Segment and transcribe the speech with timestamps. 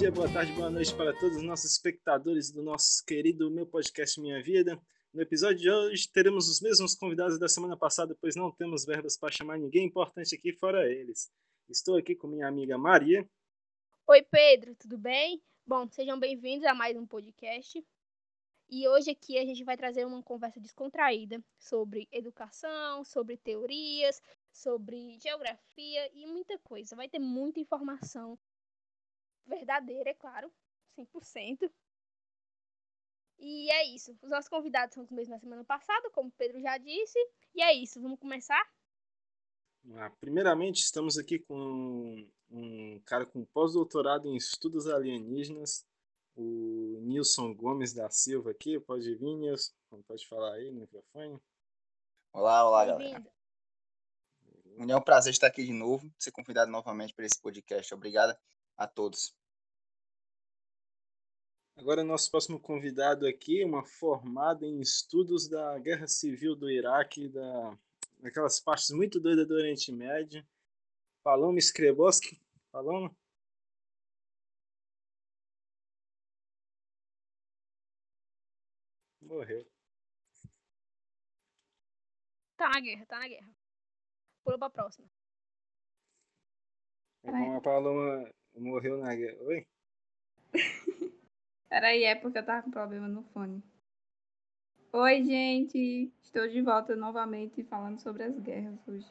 [0.00, 4.18] dia, boa tarde, boa noite para todos os nossos espectadores do nosso querido Meu Podcast
[4.18, 4.80] Minha Vida.
[5.12, 9.18] No episódio de hoje teremos os mesmos convidados da semana passada, pois não temos verbas
[9.18, 11.30] para chamar ninguém importante aqui fora eles.
[11.68, 13.28] Estou aqui com minha amiga Maria.
[14.06, 15.38] Oi, Pedro, tudo bem?
[15.66, 17.84] Bom, sejam bem-vindos a mais um podcast.
[18.70, 25.18] E hoje aqui a gente vai trazer uma conversa descontraída sobre educação, sobre teorias, sobre
[25.18, 26.96] geografia e muita coisa.
[26.96, 28.38] Vai ter muita informação
[29.46, 30.52] verdadeira, é claro,
[30.98, 31.70] 100%.
[33.38, 34.16] E é isso.
[34.22, 37.18] Os nossos convidados são os mesmos da semana passada, como o Pedro já disse.
[37.54, 38.00] E é isso.
[38.00, 38.62] Vamos começar?
[39.94, 45.86] Ah, primeiramente, estamos aqui com um cara com pós-doutorado em estudos alienígenas,
[46.36, 48.78] o Nilson Gomes da Silva aqui.
[48.78, 49.72] Pode vir, Nilson.
[50.06, 51.40] Pode falar aí no microfone.
[52.32, 53.24] Olá, olá, galera.
[54.78, 57.92] É um prazer estar aqui de novo, ser convidado novamente para esse podcast.
[57.94, 58.36] Obrigado
[58.80, 59.36] a todos.
[61.76, 67.78] Agora, nosso próximo convidado aqui, uma formada em estudos da Guerra Civil do Iraque, da,
[68.18, 70.46] daquelas partes muito doidas do Oriente Médio.
[71.22, 72.40] Paloma Skrebowski.
[72.72, 73.14] Paloma?
[79.20, 79.66] Morreu.
[82.56, 83.50] Tá na guerra, tá na guerra.
[84.42, 85.06] Pula pra próxima.
[87.24, 89.42] A Paloma morreu na guerra.
[89.42, 89.66] Oi?
[91.68, 93.62] Peraí, é porque eu tava com problema no fone.
[94.92, 96.12] Oi, gente!
[96.20, 99.08] Estou de volta novamente falando sobre as guerras hoje.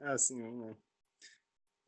[0.00, 0.76] Ah, sim, vamos lá.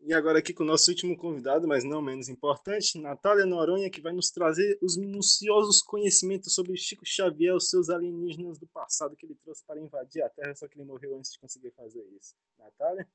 [0.02, 4.00] E agora aqui com o nosso último convidado, mas não menos importante, Natália Noronha, que
[4.00, 9.26] vai nos trazer os minuciosos conhecimentos sobre Chico Xavier, os seus alienígenas do passado que
[9.26, 12.34] ele trouxe para invadir a Terra, só que ele morreu antes de conseguir fazer isso.
[12.58, 13.06] Natália?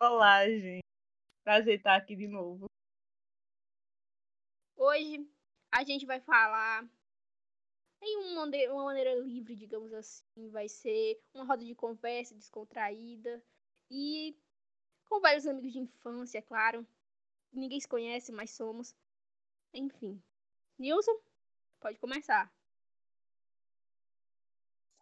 [0.00, 0.87] Olá, gente.
[1.48, 2.66] Prazer estar aqui de novo.
[4.76, 5.26] Hoje
[5.72, 6.86] a gente vai falar
[8.02, 10.50] em uma maneira, uma maneira livre, digamos assim.
[10.50, 13.42] Vai ser uma roda de conversa descontraída
[13.90, 14.38] e
[15.08, 16.86] com vários amigos de infância, é claro.
[17.50, 18.94] Ninguém se conhece, mas somos.
[19.72, 20.22] Enfim.
[20.78, 21.18] Nilson,
[21.80, 22.52] pode começar.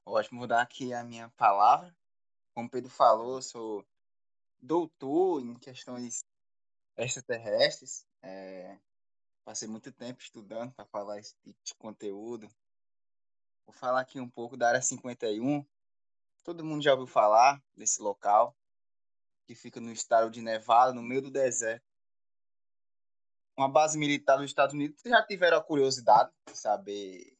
[0.04, 1.92] Ótimo, vou dar aqui a minha palavra.
[2.54, 3.84] Como o Pedro falou, eu sou
[4.62, 6.24] doutor em questões
[6.96, 8.06] extraterrestres.
[8.22, 8.78] É,
[9.46, 12.48] Passei muito tempo estudando para falar esse tipo de conteúdo.
[13.64, 15.64] Vou falar aqui um pouco da Área 51.
[16.42, 18.56] Todo mundo já ouviu falar desse local,
[19.46, 21.86] que fica no estado de Nevada, no meio do deserto.
[23.56, 25.00] Uma base militar dos Estados Unidos.
[25.00, 27.38] Vocês já tiveram a curiosidade de saber,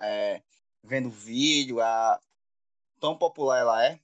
[0.00, 0.42] é,
[0.82, 2.20] vendo o vídeo, a
[2.98, 4.00] tão popular ela é?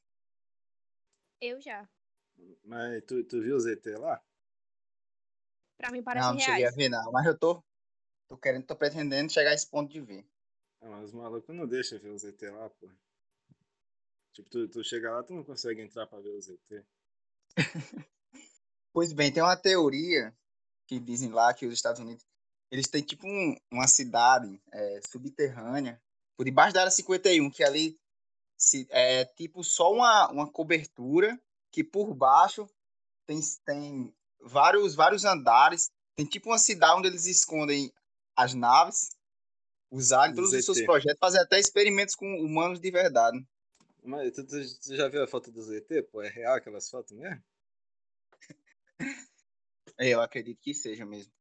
[1.41, 1.88] Eu já.
[2.62, 4.22] Mas tu, tu viu o ZT lá?
[5.81, 7.11] Pra mim parece não, não cheguei a ver, não.
[7.11, 7.65] Mas eu tô,
[8.29, 10.27] tô querendo, tô pretendendo chegar a esse ponto de ver.
[10.83, 12.91] Ah, mas os malucos não deixam ver o ZT lá, pô.
[14.33, 16.85] Tipo, tu, tu chega lá, tu não consegue entrar pra ver o ZT.
[18.93, 20.37] pois bem, tem uma teoria
[20.87, 22.27] que dizem lá que os Estados Unidos
[22.71, 26.01] eles têm tipo um, uma cidade é, subterrânea
[26.37, 27.99] por debaixo da área 51, que ali
[28.57, 31.41] se, é tipo só uma, uma cobertura
[31.73, 32.69] que por baixo
[33.27, 35.91] tem, tem vários, vários andares.
[36.17, 37.93] Tem tipo uma cidade onde eles escondem
[38.37, 39.11] as naves,
[39.91, 43.45] os aliens, todos os seus projetos, fazem até experimentos com humanos de verdade.
[44.03, 46.03] Mas tu, tu, tu, já viu a foto do ZT?
[46.11, 47.43] Pô, é real aquelas fotos mesmo?
[49.99, 51.33] Eu acredito que seja mesmo.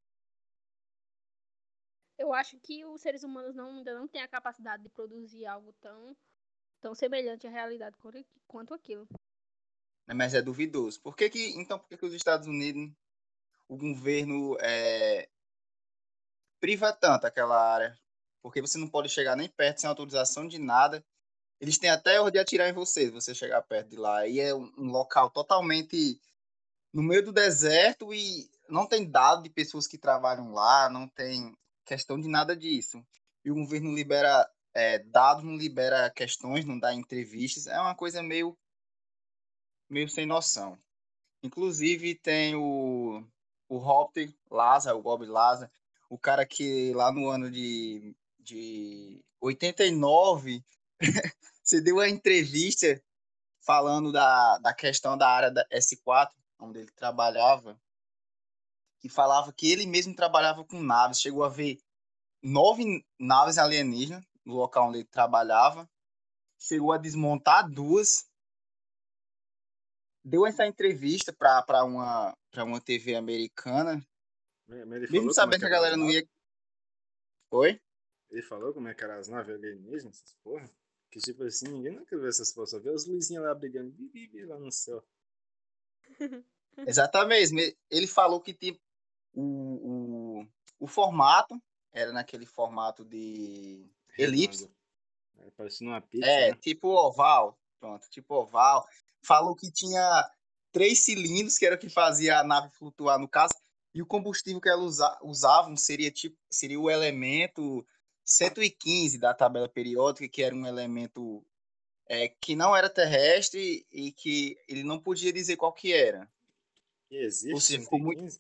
[2.18, 5.72] Eu acho que os seres humanos não, ainda não têm a capacidade de produzir algo
[5.79, 6.18] tão,
[6.82, 7.96] tão semelhante à realidade
[8.46, 9.08] quanto aquilo.
[10.09, 11.00] Né, mas é duvidoso.
[11.02, 12.91] Por que que, então, por que, que os Estados Unidos,
[13.67, 15.29] o governo é,
[16.59, 17.96] priva tanto aquela área?
[18.41, 21.06] Porque você não pode chegar nem perto sem autorização de nada.
[21.61, 24.26] Eles têm até ordem de atirar em você, se você chegar perto de lá.
[24.26, 26.20] E é um, local totalmente
[26.91, 31.56] no meio do deserto e não tem dado de pessoas que trabalham lá, não tem
[31.85, 33.06] questão de nada disso.
[33.46, 37.67] E o governo libera é, dados, não libera questões, não dá entrevistas.
[37.67, 38.58] É uma coisa meio
[39.90, 40.78] meio sem noção.
[41.41, 43.24] Inclusive tem o,
[43.68, 45.72] o Hopter Laza, o Bob Laza,
[46.09, 50.64] o cara que lá no ano de, de 89
[51.64, 53.02] você deu uma entrevista
[53.62, 57.80] falando da, da questão da área da S4, onde ele trabalhava,
[59.00, 61.80] que falava que ele mesmo trabalhava com naves, chegou a ver
[62.42, 65.90] nove naves alienígenas no local onde ele trabalhava,
[66.58, 68.28] chegou a desmontar duas
[70.24, 74.06] deu essa entrevista para uma, pra uma TV americana,
[75.08, 76.28] falou mesmo como sabendo é que a era galera não ia.
[77.52, 77.82] Oi?
[78.30, 80.70] Ele falou como é que eram as naves alienígenas, essas porra.
[81.10, 84.08] Que tipo assim, ninguém nunca viu essas porra, só vê as luzinhas lá brilhando bi,
[84.10, 85.04] bi, bi, lá no céu.
[86.78, 87.54] Exatamente.
[87.54, 88.80] me- Ele falou que tipo,
[89.34, 90.48] o, o,
[90.80, 91.60] o formato
[91.92, 94.72] era naquele formato de elipse.
[95.40, 96.58] É, parecendo uma pizza, É, né?
[96.58, 97.60] tipo oval.
[97.80, 98.88] Pronto, tipo oval.
[99.22, 100.30] Falou que tinha
[100.72, 103.54] três cilindros, que era o que fazia a nave flutuar, no caso,
[103.94, 107.86] e o combustível que elas usa- usavam seria tipo seria o elemento
[108.24, 111.44] 115 da tabela periódica, que era um elemento
[112.08, 116.30] é, que não era terrestre e que ele não podia dizer qual que era.
[117.10, 118.40] E existe Ou seja, ficou muito- 115?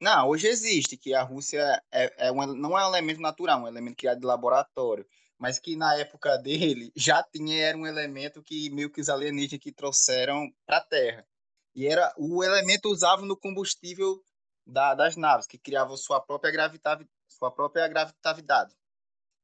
[0.00, 3.62] Não, hoje existe, que a Rússia é, é um, não é um elemento natural, é
[3.64, 5.06] um elemento criado de laboratório,
[5.38, 9.62] mas que na época dele já tinha, era um elemento que meio que os alienígenas
[9.62, 11.26] que trouxeram para a Terra.
[11.74, 14.22] E era o elemento usado no combustível
[14.66, 16.98] da- das naves, que criava sua própria, gravita,
[17.28, 18.76] sua própria gravitavidade.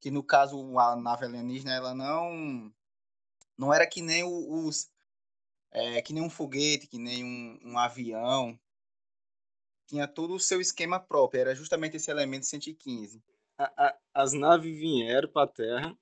[0.00, 2.74] Que no caso, a nave alienígena, ela não,
[3.56, 4.90] não era que nem os.
[5.70, 8.58] é, que nem um foguete, que nem um, um avião,
[9.86, 13.22] tinha todo o seu esquema próprio, era justamente esse elemento 115.
[14.12, 15.96] As naves vieram pra Terra,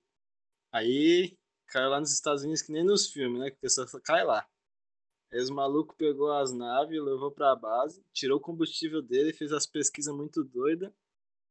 [0.73, 3.51] aí caiu lá nos Estados Unidos, que nem nos filmes, né?
[3.51, 4.47] Que só cai lá.
[5.33, 9.67] Aí os malucos pegou as naves, levou pra base, tirou o combustível dele, fez as
[9.67, 10.93] pesquisas muito doidas.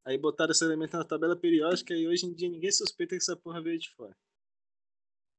[0.06, 3.36] Aí botaram esse elemento na tabela periódica e hoje em dia ninguém suspeita que essa
[3.36, 4.16] porra veio de fora.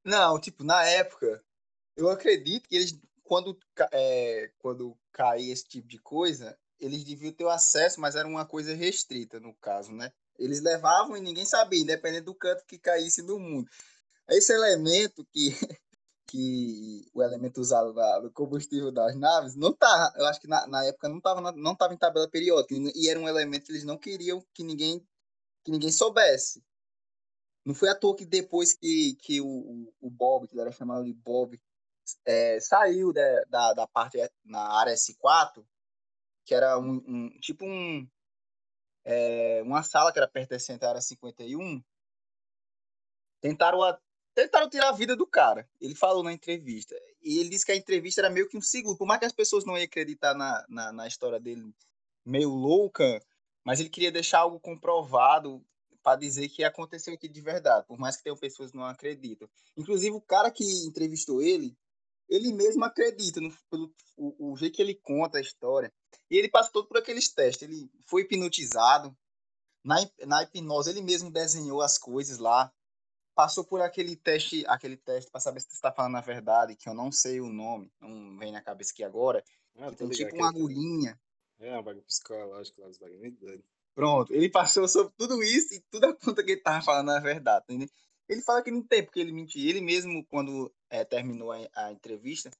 [0.04, 1.44] Não, tipo, na época,
[1.96, 3.56] eu acredito que eles, quando,
[3.92, 8.44] é, quando caía esse tipo de coisa, eles deviam ter o acesso, mas era uma
[8.44, 10.12] coisa restrita, no caso, né?
[10.42, 13.68] Eles levavam e ninguém sabia, independente do canto que caísse do mundo.
[14.28, 15.50] Esse elemento que,
[16.26, 20.66] que o elemento usado na- no combustível das naves, não tá, eu acho que na,
[20.66, 23.84] na época não estava não tava em tabela periódica, e era um elemento que eles
[23.84, 25.06] não queriam que ninguém,
[25.64, 26.62] que ninguém soubesse.
[27.64, 31.12] Não foi à toa que depois que, que o, o- Bob, que era chamado de
[31.12, 31.60] Bob,
[32.24, 35.64] é, saiu da, da, da parte na área S4,
[36.44, 38.08] que era um, um- tipo um
[39.04, 41.82] é, uma sala que era pertencente à área 51,
[43.40, 43.98] tentaram, a-
[44.34, 45.68] tentaram tirar a vida do cara.
[45.80, 46.94] Ele falou na entrevista.
[47.20, 48.96] E ele disse que a entrevista era meio que um seguro.
[48.96, 51.74] Por mais que as pessoas não iam acreditar na, na, na história dele
[52.24, 53.20] meio louca,
[53.64, 55.64] mas ele queria deixar algo comprovado
[56.02, 59.48] para dizer que aconteceu aqui de verdade, por mais que tenham pessoas que não acreditam.
[59.76, 61.76] Inclusive, o cara que entrevistou ele,
[62.28, 65.92] ele mesmo acredita no, pelo o, o jeito que ele conta a história.
[66.30, 67.68] E ele passou todo por aqueles testes.
[67.68, 69.16] Ele foi hipnotizado.
[69.84, 72.72] Na, na hipnose, ele mesmo desenhou as coisas lá.
[73.34, 76.88] Passou por aquele teste, aquele teste para saber se você está falando a verdade, que
[76.88, 79.42] eu não sei o nome, não vem na cabeça aqui agora.
[79.78, 80.28] Ah, tem ligado.
[80.28, 81.18] tipo uma agulhinha.
[81.58, 82.88] É, um bagulho psicológico lá.
[83.94, 87.64] Pronto, ele passou sobre tudo isso e tudo aponta que ele tava falando a verdade,
[87.68, 87.88] entendeu?
[88.28, 89.68] Ele fala que não tem porque ele mentiu.
[89.68, 92.50] Ele mesmo, quando é, terminou a, a entrevista,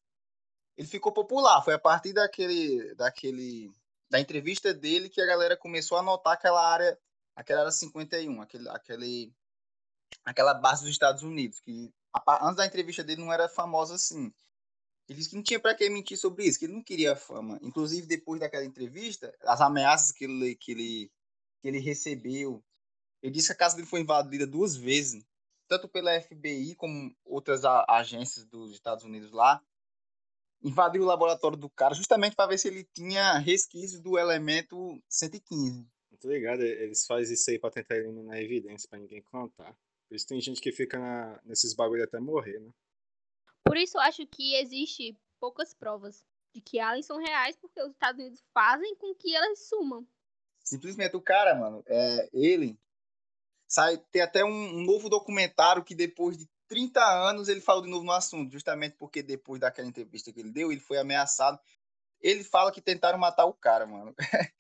[0.77, 1.63] ele ficou popular.
[1.63, 3.71] Foi a partir daquele, daquele,
[4.11, 6.99] da entrevista dele que a galera começou a notar aquela área,
[7.35, 9.33] aquela área 51, aquele, aquele,
[10.25, 11.93] aquela base dos Estados Unidos, que
[12.43, 14.33] antes da entrevista dele não era famosa assim.
[15.09, 17.59] Ele disse que não tinha para que mentir sobre isso, que ele não queria fama.
[17.63, 21.13] Inclusive, depois daquela entrevista, as ameaças que ele, que ele,
[21.61, 22.63] que ele recebeu,
[23.23, 25.25] ele disse que a casa dele foi invadida duas vezes,
[25.69, 29.63] tanto pela FBI como outras agências dos Estados Unidos lá.
[30.63, 35.87] Invadiu o laboratório do cara justamente para ver se ele tinha resquícios do elemento 115.
[36.11, 39.77] Muito ligado, eles fazem isso aí pra tentar eliminar a evidência, pra ninguém contar.
[40.09, 42.71] Por isso tem gente que fica na- nesses bagulho até morrer, né?
[43.65, 47.91] Por isso eu acho que existe poucas provas de que aliens são reais, porque os
[47.91, 50.07] Estados Unidos fazem com que elas sumam.
[50.63, 52.79] Simplesmente o cara, mano, é, ele
[53.67, 57.91] sai tem até um, um novo documentário que depois de 30 anos ele falou de
[57.91, 61.61] novo no assunto, justamente porque depois daquela entrevista que ele deu, ele foi ameaçado.
[62.19, 64.15] Ele fala que tentaram matar o cara, mano.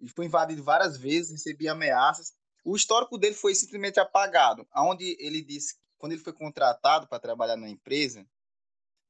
[0.00, 2.32] e foi invadido várias vezes, recebia ameaças.
[2.64, 7.58] O histórico dele foi simplesmente apagado, aonde ele disse, quando ele foi contratado para trabalhar
[7.58, 8.26] na empresa,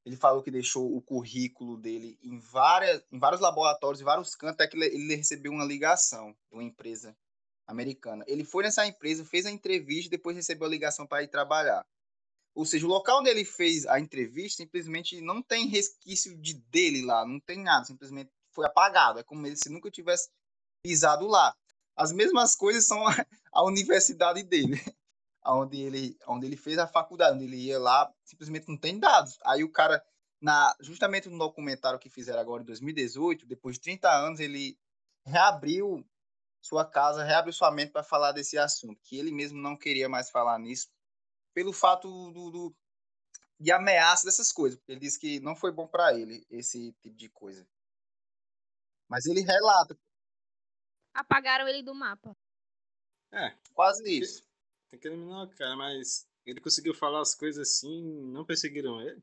[0.05, 4.55] ele falou que deixou o currículo dele em, várias, em vários laboratórios, em vários cantos,
[4.55, 7.17] até que ele, recebeu uma ligação de uma empresa
[7.65, 8.25] americana.
[8.27, 11.87] Ele foi nessa empresa, fez a entrevista depois recebeu a ligação para ir trabalhar.
[12.59, 17.03] Ou seja, o local onde ele fez a entrevista simplesmente não tem resquício de dele
[17.03, 19.21] lá, não tem nada, simplesmente foi apagado.
[19.21, 20.29] É como se nunca tivesse
[20.83, 21.55] pisado lá.
[21.95, 23.15] As mesmas coisas são a,
[23.55, 24.77] a universidade dele,
[25.47, 29.39] onde ele, onde ele fez a faculdade, onde ele ia lá, simplesmente não tem dados.
[29.45, 30.05] Aí o cara
[30.41, 34.77] na, justamente no documentário que fizeram agora em 2018, depois de 30 anos, ele
[35.25, 36.05] reabriu
[36.61, 40.29] sua casa, reabriu sua mente para falar desse assunto, que ele mesmo não queria mais
[40.29, 40.89] falar nisso,
[41.59, 42.77] pelo fato do, do
[43.59, 47.17] de ameaça dessas coisas, porque ele disse que não foi bom para ele esse tipo
[47.17, 47.69] de coisa.
[49.09, 49.99] Mas ele relata.
[51.13, 52.33] Apagaram ele do mapa.
[53.33, 54.47] É, quase tem que, isso.
[54.89, 59.21] Tem que eliminar o cara, mas ele conseguiu falar as coisas assim, não perseguiram ele?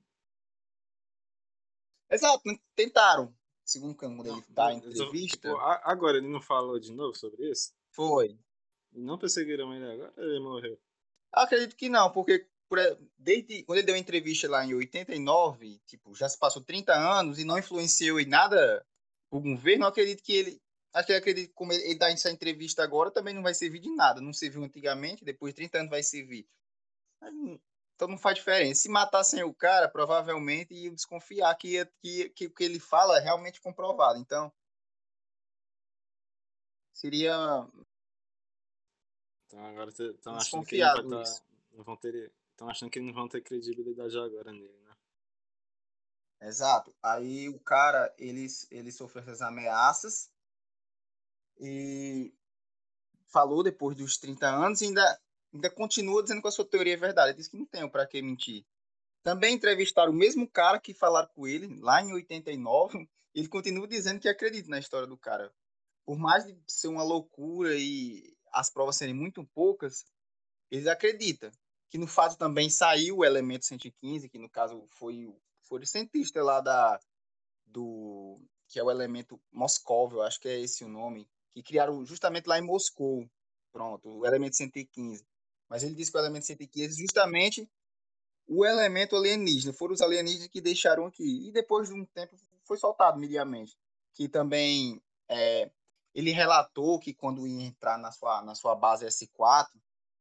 [2.12, 2.44] Exato,
[2.76, 3.34] tentaram.
[3.64, 5.38] Segundo quando ele dá a entrevista.
[5.38, 7.74] Tipo, agora ele não falou de novo sobre isso?
[7.92, 8.38] Foi.
[8.92, 10.78] Não perseguiram ele agora ele morreu?
[11.36, 12.48] Acredito que não, porque
[13.18, 17.38] desde quando ele deu a entrevista lá em 89, tipo, já se passou 30 anos
[17.38, 18.86] e não influenciou em nada
[19.30, 20.62] o governo, acredito que ele.
[20.94, 23.54] Acho que ele acredita que como ele, ele dá essa entrevista agora também não vai
[23.54, 24.22] servir de nada.
[24.22, 26.48] Não serviu antigamente, depois de 30 anos vai servir.
[27.96, 28.82] Então não faz diferença.
[28.82, 33.22] Se matassem o cara, provavelmente iam desconfiar que, que, que o que ele fala é
[33.22, 34.20] realmente comprovado.
[34.20, 34.52] Então.
[36.94, 37.36] Seria.
[39.56, 41.02] Então agora estão achando que vai tá,
[41.72, 42.30] não vão ter.
[42.52, 44.94] Estão achando que não vão ter credibilidade agora nele, né?
[46.42, 46.94] Exato.
[47.02, 50.30] Aí o cara, ele, ele sofreu essas ameaças
[51.58, 52.34] e
[53.28, 55.22] falou depois dos 30 anos e ainda,
[55.54, 57.30] ainda continua dizendo que a sua teoria é verdade.
[57.30, 58.66] Ele disse que não tem para que mentir.
[59.24, 63.10] Também entrevistaram o mesmo cara que falaram com ele lá em 89.
[63.34, 65.50] Ele continua dizendo que acredita na história do cara.
[66.06, 70.06] Por mais de ser uma loucura e as provas serem muito poucas,
[70.72, 71.52] ele acredita.
[71.90, 75.32] Que no fato também saiu o elemento 115, que no caso foi
[75.62, 77.00] foi o cientista lá da
[77.66, 82.04] do que é o elemento Moscou, eu acho que é esse o nome, que criaram
[82.06, 83.30] justamente lá em Moscou.
[83.72, 85.26] Pronto, o elemento 115.
[85.70, 87.70] Mas ele disse que o elemento 115 é justamente
[88.48, 89.74] o elemento alienígena.
[89.74, 91.48] Foram os alienígenas que deixaram aqui.
[91.48, 93.78] E depois de um tempo foi soltado mediamente.
[94.14, 95.70] Que também é,
[96.16, 99.68] ele relatou que quando ia entrar na sua, na sua base S4,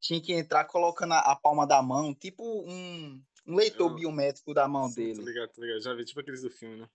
[0.01, 4.53] tinha que entrar colocando a, a palma da mão, tipo um, um leitor eu, biométrico
[4.53, 5.21] da mão sim, dele.
[5.21, 5.81] Tô ligado, tô ligado.
[5.81, 6.89] Já vi, tipo aqueles do filme, né?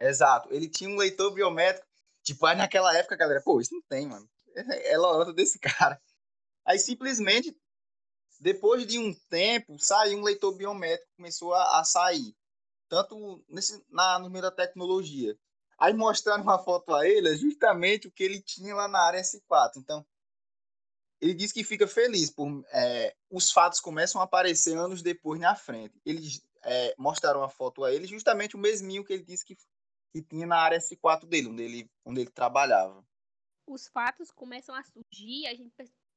[0.00, 0.52] Exato.
[0.52, 1.86] Ele tinha um leitor biométrico.
[2.24, 4.28] Tipo, aí naquela época, galera, pô, isso não tem, mano.
[4.54, 6.02] É, é lorota desse cara.
[6.64, 7.56] Aí simplesmente,
[8.40, 12.36] depois de um tempo, saiu um leitor biométrico, começou a, a sair.
[12.88, 15.38] Tanto nesse, na, no meio da tecnologia.
[15.78, 19.20] Aí mostraram uma foto a ele, é justamente o que ele tinha lá na área
[19.20, 19.76] S4.
[19.76, 20.04] Então,
[21.20, 25.54] ele diz que fica feliz por é, os fatos começam a aparecer anos depois na
[25.54, 26.00] frente.
[26.04, 29.56] Eles é, mostraram a foto a ele, justamente o mesminho que ele disse que,
[30.12, 33.06] que tinha na área S4 dele, onde ele, onde ele trabalhava.
[33.64, 35.72] Os fatos começam a surgir, a gente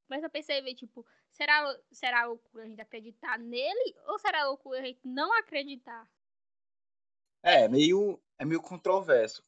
[0.08, 4.86] começa a perceber, tipo, será, será loucura a gente acreditar nele ou será loucura a
[4.86, 6.10] gente não acreditar?
[7.44, 9.44] É, meio, é meio controverso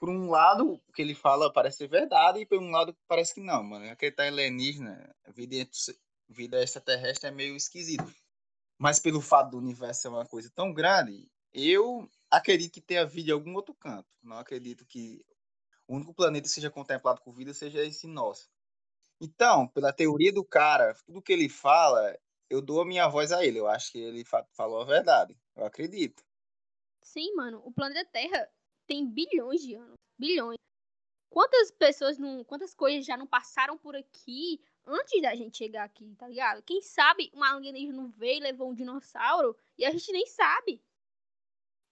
[0.00, 3.34] por um lado, o que ele fala parece ser verdade, e por um lado parece
[3.34, 3.88] que não, mano.
[3.90, 5.56] Acreditar em alienígena, vida,
[6.26, 8.10] vida extraterrestre é meio esquisito.
[8.78, 13.28] Mas pelo fato do universo ser uma coisa tão grande, eu acredito que tenha vida
[13.28, 14.08] em algum outro canto.
[14.22, 15.22] Não acredito que
[15.86, 18.48] o único planeta que seja contemplado com vida seja esse nosso.
[19.20, 23.44] Então, pela teoria do cara, tudo que ele fala, eu dou a minha voz a
[23.44, 23.58] ele.
[23.58, 25.36] Eu acho que ele falou a verdade.
[25.54, 26.24] Eu acredito.
[27.02, 27.60] Sim, mano.
[27.66, 28.48] O planeta Terra
[28.90, 29.94] tem bilhões de anos.
[30.18, 30.58] Bilhões.
[31.30, 32.42] Quantas pessoas não.
[32.42, 36.60] Quantas coisas já não passaram por aqui antes da gente chegar aqui, tá ligado?
[36.64, 40.82] Quem sabe uma alienígena não veio e levou um dinossauro e a gente nem sabe.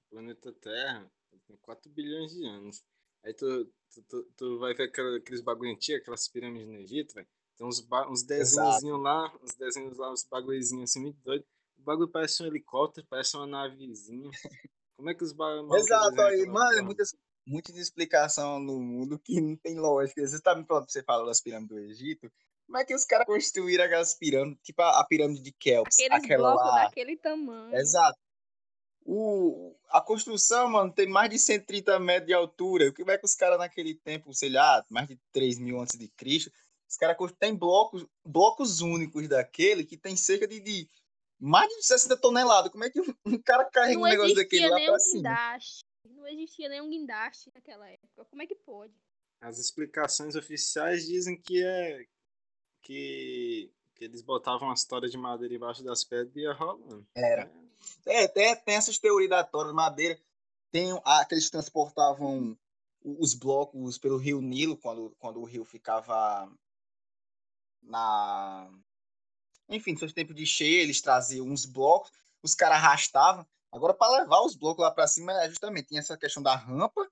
[0.07, 1.09] O planeta Terra
[1.47, 2.83] tem 4 bilhões de anos.
[3.23, 7.29] Aí tu, tu, tu, tu vai ver aqueles bagulho antigos, aquelas pirâmides no Egito, velho.
[7.57, 11.47] Tem uns, uns desenhozinhos lá, uns desenhos lá, uns bagulhozinhos assim muito doidos.
[11.79, 14.31] O bagulho parece um helicóptero, parece uma navezinha.
[14.99, 15.85] Como é que os bagulhos.
[15.85, 17.15] Exato, aí, mano, muitas,
[17.47, 20.27] muita explicação no mundo que não tem lógica.
[20.27, 22.33] Você tá me falando que você fala das pirâmides do Egito.
[22.67, 26.01] Como é que os caras construíram aquelas pirâmides, tipo a, a pirâmide de Kelps?
[26.01, 26.85] Aqueles aquela blocos lá.
[26.85, 27.77] daquele tamanho.
[27.77, 28.19] Exato.
[29.05, 32.89] O, a construção, mano, tem mais de 130 metros de altura.
[32.89, 35.97] O que vai com os caras naquele tempo, sei lá, mais de 3 mil antes
[35.97, 36.51] de Cristo?
[36.91, 40.91] Os caras têm blocos, blocos únicos daquele que tem cerca de, de
[41.39, 42.73] mais de 60 toneladas.
[42.73, 45.17] Como é que um cara carrega não um negócio daquele lá pra cima?
[45.17, 45.85] Guindaste.
[46.05, 48.25] Não existia nenhum guindaste naquela época.
[48.25, 48.93] Como é que pode?
[49.41, 52.07] As explicações oficiais dizem que é
[52.83, 57.07] que, que eles botavam as toras de madeira embaixo das pedras e ia rolando.
[57.15, 57.51] Era.
[58.07, 60.19] É, tem, tem essas teorias da tora de madeira.
[60.71, 62.59] Tem aqueles que transportavam
[63.03, 66.51] os blocos pelo rio Nilo, quando, quando o rio ficava
[67.83, 68.71] na
[69.69, 72.11] enfim, seus tempos de cheia, eles traziam uns blocos,
[72.43, 73.47] os caras arrastavam.
[73.71, 77.07] Agora, para levar os blocos lá para cima, é justamente tem essa questão da rampa,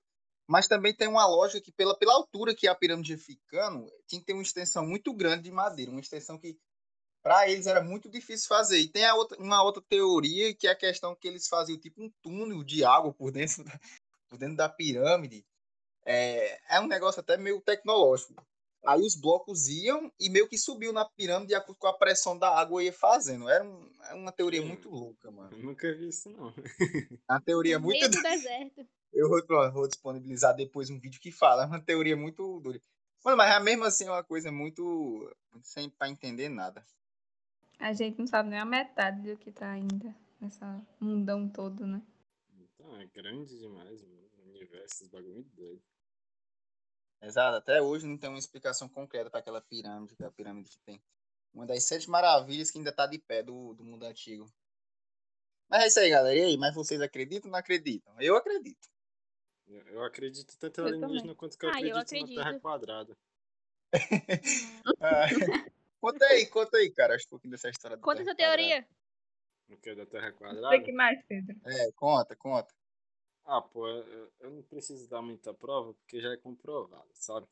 [0.47, 4.19] mas também tem uma lógica que, pela, pela altura que a pirâmide ia ficando, tinha
[4.19, 6.57] que ter uma extensão muito grande de madeira, uma extensão que
[7.21, 8.79] para eles era muito difícil fazer.
[8.79, 12.01] E tem a outra, uma outra teoria que é a questão que eles faziam tipo
[12.01, 13.79] um túnel de água por dentro da,
[14.29, 15.45] por dentro da pirâmide.
[16.05, 18.33] É, é um negócio até meio tecnológico.
[18.87, 22.39] Aí os blocos iam e meio que subiu na pirâmide de acordo com a pressão
[22.39, 23.49] da água ia fazendo.
[23.49, 25.51] Era, um, era uma teoria muito louca, mano.
[25.51, 26.53] Eu nunca vi isso, não.
[27.29, 27.99] Uma teoria muito.
[27.99, 28.87] meio do deserto.
[29.11, 31.63] Eu vou, disponibilizar depois um vídeo que fala.
[31.63, 32.79] É uma teoria muito dura.
[33.25, 35.35] Mano, mas mesmo assim é uma coisa muito.
[35.63, 36.85] sem pra entender nada.
[37.79, 42.01] A gente não sabe nem a metade do que tá ainda nessa mundão todo, né?
[42.57, 44.29] Então, é grande demais, mano.
[44.37, 45.81] O universo, esse bagulho é muito doido.
[47.21, 50.69] Exato, até hoje não tem uma explicação concreta para aquela pirâmide, que é a pirâmide
[50.69, 51.01] que tem.
[51.53, 54.51] Uma das sete maravilhas que ainda tá de pé do, do mundo antigo.
[55.67, 56.35] Mas é isso aí, galera.
[56.35, 58.13] E aí, mas vocês acreditam ou não acreditam?
[58.21, 58.87] Eu acredito.
[59.67, 62.61] Eu, eu acredito tanto em alienígena quanto que eu Ah, eu acredito, na Terra acredito.
[62.61, 63.17] quadrada.
[64.99, 65.25] Ah,
[65.99, 67.15] conta aí, conta aí, cara.
[67.15, 68.87] Acho um pouquinho dessa história da Conta essa teoria.
[69.67, 70.77] No que é da Terra quadrada?
[70.77, 71.59] o que mais, Pedro.
[71.65, 72.73] É, conta, conta.
[73.47, 77.47] Ah, pô, eu, eu não preciso dar muita prova, porque já é comprovado, sabe?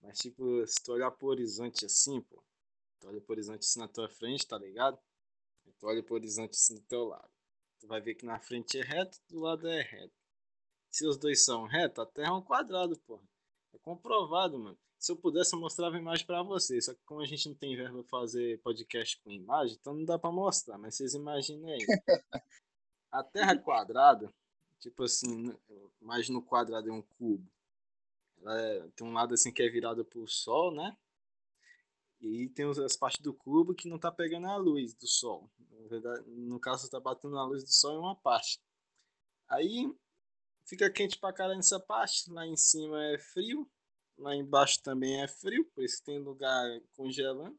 [0.00, 2.40] Mas, tipo, se tu olhar pro horizonte assim, pô,
[3.00, 4.96] tu olha pro horizonte assim na tua frente, tá ligado?
[5.66, 7.28] E tu olha pro horizonte assim do teu lado.
[7.80, 10.14] Tu vai ver que na frente é reto, do lado é reto.
[10.90, 13.24] Se os dois são retos, a Terra é um quadrado, porra.
[13.74, 14.78] É comprovado, mano.
[14.98, 16.84] Se eu pudesse, eu mostrava a imagem pra vocês.
[16.84, 20.04] Só que como a gente não tem verba pra fazer podcast com imagem, então não
[20.04, 20.78] dá pra mostrar.
[20.78, 21.78] Mas vocês imaginem aí.
[23.10, 24.32] A Terra quadrada,
[24.82, 25.54] tipo assim,
[26.00, 27.48] imagina o quadrado é um cubo.
[28.40, 30.96] Ela é- tem um lado assim que é virado pro sol, né?
[32.20, 35.48] E tem as partes do cubo que não tá pegando a luz do sol.
[35.70, 38.60] Na verdade, no caso, tá batendo a luz do sol em uma parte.
[39.48, 39.92] Aí
[40.64, 42.30] fica quente pra caralho nessa parte.
[42.30, 43.68] Lá em cima é frio.
[44.18, 47.58] Lá embaixo também é frio, por isso tem lugar congelando.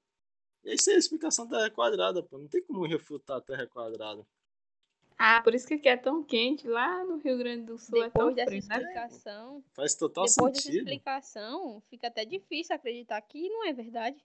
[0.64, 2.38] E essa é a explicação da Terra quadrada, pô.
[2.38, 4.26] Não tem como refutar a Terra quadrada.
[5.26, 6.68] Ah, por isso que aqui é tão quente.
[6.68, 8.76] Lá no Rio Grande do Sul é tão Depois dessa frio, né?
[8.76, 10.80] explicação, Faz total depois dessa sentido.
[10.80, 14.22] explicação, fica até difícil acreditar que não é verdade.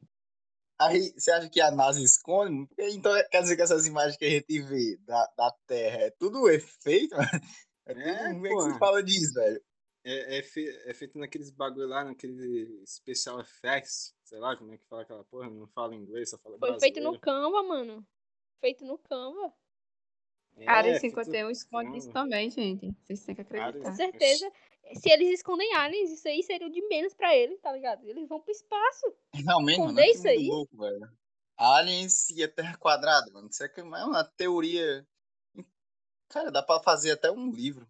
[0.76, 2.68] Aí, você acha que a NASA esconde?
[2.78, 6.48] Então quer dizer que essas imagens que a gente vê da, da Terra é tudo
[6.50, 7.14] efeito?
[7.86, 9.62] É, tudo, É, como é que você fala disso, velho?
[10.04, 14.76] É, é, fe- é feito naqueles bagulho lá, naquele special effects, sei lá como é
[14.76, 17.18] que fala aquela porra, não fala inglês, só fala Foi feito no brasileiro.
[17.18, 18.06] Canva, mano.
[18.60, 19.54] Feito no Canva.
[20.66, 22.94] Área É, feito 51 esconde isso também, gente.
[23.06, 23.88] Vocês têm que Com acreditar.
[23.88, 24.52] Área- certeza.
[24.94, 28.08] Se eles escondem aliens, isso aí seria o de menos pra eles, tá ligado?
[28.08, 29.14] Eles vão pro espaço.
[29.34, 30.48] Realmente, mano, Esconder que isso aí?
[30.48, 31.12] louco, velho.
[31.56, 33.48] Aliens e a Terra quadrada, mano.
[33.50, 33.70] Isso é
[34.04, 35.06] uma teoria.
[36.28, 37.86] Cara, dá pra fazer até um livro.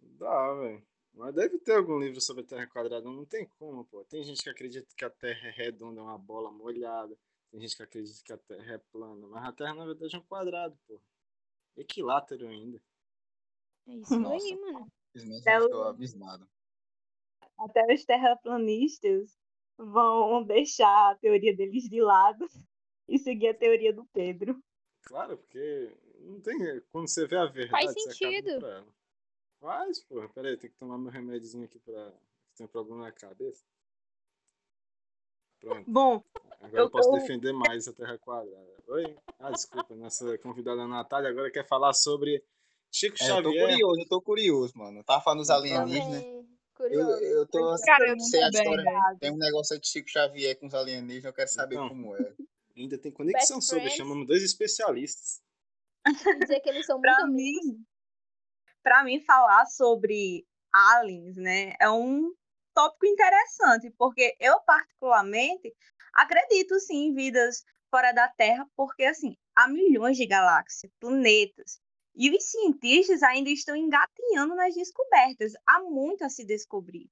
[0.00, 0.86] Dá, velho.
[1.12, 4.04] Mas deve ter algum livro sobre a Terra quadrada, não tem como, pô.
[4.04, 7.16] Tem gente que acredita que a Terra é redonda, é uma bola molhada.
[7.50, 10.18] Tem gente que acredita que a Terra é plana, mas a Terra na verdade é
[10.18, 11.00] um quadrado, pô.
[11.76, 12.82] Equilátero ainda.
[13.88, 14.44] É isso Nossa.
[14.44, 14.92] aí, mano.
[15.12, 16.48] Simplesmente eu estou abismado.
[17.58, 19.38] Até os terraplanistas
[19.78, 22.46] vão deixar a teoria deles de lado
[23.08, 24.62] e seguir a teoria do Pedro.
[25.02, 26.58] Claro, porque não tem.
[26.90, 28.94] Quando você vê a verdade, Faz você acaba sentido.
[29.60, 30.28] Faz, porra.
[30.28, 32.12] Pera aí, tem que tomar meu remédiozinho aqui pra.
[32.56, 33.64] Tem um problema na cabeça.
[35.60, 35.90] Pronto.
[35.90, 36.22] Bom,
[36.60, 38.75] Agora eu, Eu- posso eu- defender mais a Terra Quadrada.
[38.88, 39.16] Oi?
[39.40, 42.42] Ah, desculpa, nossa convidada Natália agora quer falar sobre
[42.90, 43.68] Chico É, eu tô Xavier.
[43.68, 45.00] curioso, eu tô curioso, mano.
[45.00, 46.22] Eu tava falando dos alienígenas.
[46.22, 46.36] Também.
[46.36, 47.24] Eu, Curioso.
[47.24, 48.84] eu tô cara, eu sei a história.
[49.18, 51.88] Tem um negócio aí de Chico Xavier com os alienígenas, eu quero saber Então.
[51.88, 52.34] como é.
[52.76, 53.96] Ainda tem conexão Best sobre, friends.
[53.96, 55.40] chamamos dois especialistas.
[56.40, 57.64] Dizer que eles são muito Pra amigos.
[57.66, 57.84] mim,
[58.82, 62.30] pra mim falar sobre aliens, né, é um
[62.74, 65.74] tópico interessante, porque eu particularmente
[66.12, 67.64] acredito sim em vidas
[67.96, 71.80] fora da Terra, porque assim, há milhões de galáxias, planetas,
[72.14, 77.08] e os cientistas ainda estão engatinhando nas descobertas, há muito a se descobrir.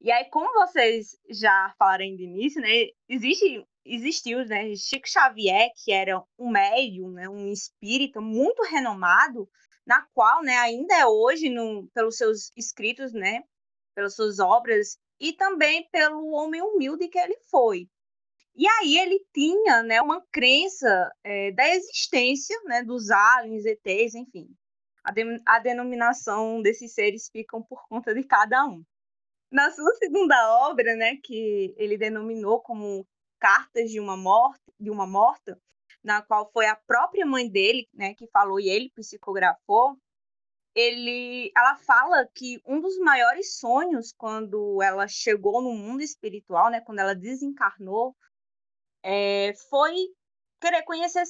[0.00, 5.92] E aí, como vocês já falaram de início, né, existe, existiu, né, Chico Xavier, que
[5.92, 9.48] era um médium, né, um espírita muito renomado,
[9.86, 13.44] na qual, né, ainda é hoje, no, pelos seus escritos, né,
[13.94, 17.88] pelas suas obras, e também pelo homem humilde que ele foi.
[18.54, 24.48] E aí ele tinha, né, uma crença eh, da existência, né, dos aliens, ETs, enfim.
[25.04, 28.84] A, de- a denominação desses seres ficam por conta de cada um.
[29.50, 30.36] Na sua segunda
[30.68, 33.06] obra, né, que ele denominou como
[33.40, 35.60] Cartas de uma Morte, de uma Morta,
[36.04, 39.96] na qual foi a própria mãe dele, né, que falou e ele psicografou,
[40.74, 46.80] ele, ela fala que um dos maiores sonhos quando ela chegou no mundo espiritual, né,
[46.80, 48.16] quando ela desencarnou,
[49.02, 49.94] é, foi
[50.60, 51.24] querer conhecer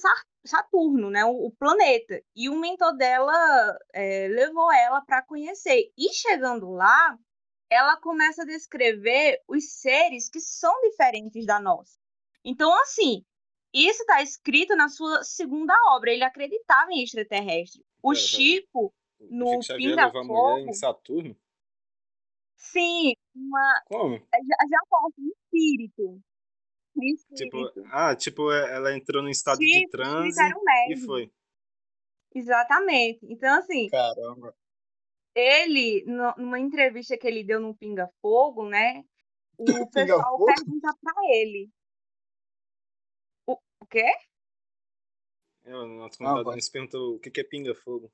[0.45, 2.21] Saturno, né, o, planeta.
[2.35, 5.91] E o mentor dela é, levou ela para conhecer.
[5.97, 7.17] E chegando lá,
[7.69, 11.97] ela começa a descrever os seres que são diferentes da nossa.
[12.45, 13.25] Então, assim,
[13.73, 16.11] isso está escrito na sua segunda obra.
[16.11, 17.83] Ele acreditava em extraterrestre.
[18.03, 18.21] O pera.
[18.21, 21.35] Chico, no Pinga mulher em Fogo, Saturno?
[22.55, 24.17] sim, uma, Como?
[24.17, 26.21] já, já mostra um espírito.
[26.95, 27.83] Um Tipo, espírito.
[27.91, 31.31] ah, tipo, é- ela entrou num estado de Chico, o transe um e foi.
[32.35, 33.19] Exatamente.
[33.23, 34.55] Então, assim, Caramba.
[35.35, 39.03] ele, no- numa entrevista que ele deu no Pinga Fogo, né?
[39.57, 40.45] O Pinga pessoal Fogo?
[40.45, 41.69] pergunta pra ele.
[43.47, 44.11] O, o quê?
[45.65, 48.11] É, o nosso Não, convidado nos perguntou o que que é pinga-fogo.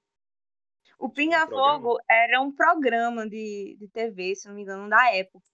[0.98, 1.80] O um Pinga programa?
[1.82, 5.46] Fogo era um programa de, de TV, se não me engano, da época.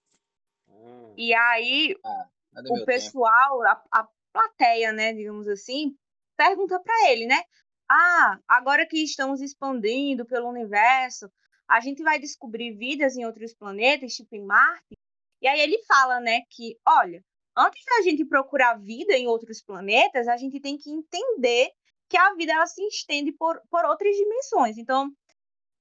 [0.68, 5.96] Ah, E aí, É do o pessoal, a, a plateia, né, digamos assim,
[6.36, 7.42] pergunta pra ele, né?
[7.88, 11.30] Ah, agora que estamos expandindo pelo universo,
[11.68, 14.96] a gente vai descobrir vidas em outros planetas, tipo em Marte.
[15.40, 17.22] E aí ele fala, né, que, olha,
[17.56, 21.70] antes da gente procurar vida em outros planetas, a gente tem que entender
[22.08, 24.78] que a vida ela se estende por, por outras dimensões.
[24.78, 25.10] Então,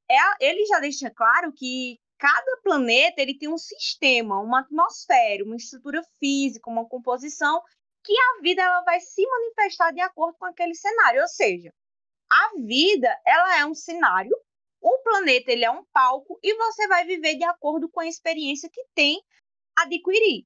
[0.10, 5.56] é ele já deixa claro que cada planeta ele tem um sistema, uma atmosfera, uma
[5.56, 7.62] estrutura física, uma composição
[8.04, 11.22] que a vida ela vai se manifestar de acordo com aquele cenário.
[11.22, 11.74] Ou seja,
[12.30, 14.36] a vida ela é um cenário,
[14.82, 18.70] o planeta ele é um palco e você vai viver de acordo com a experiência
[18.72, 19.22] que tem
[19.76, 20.46] adquirir.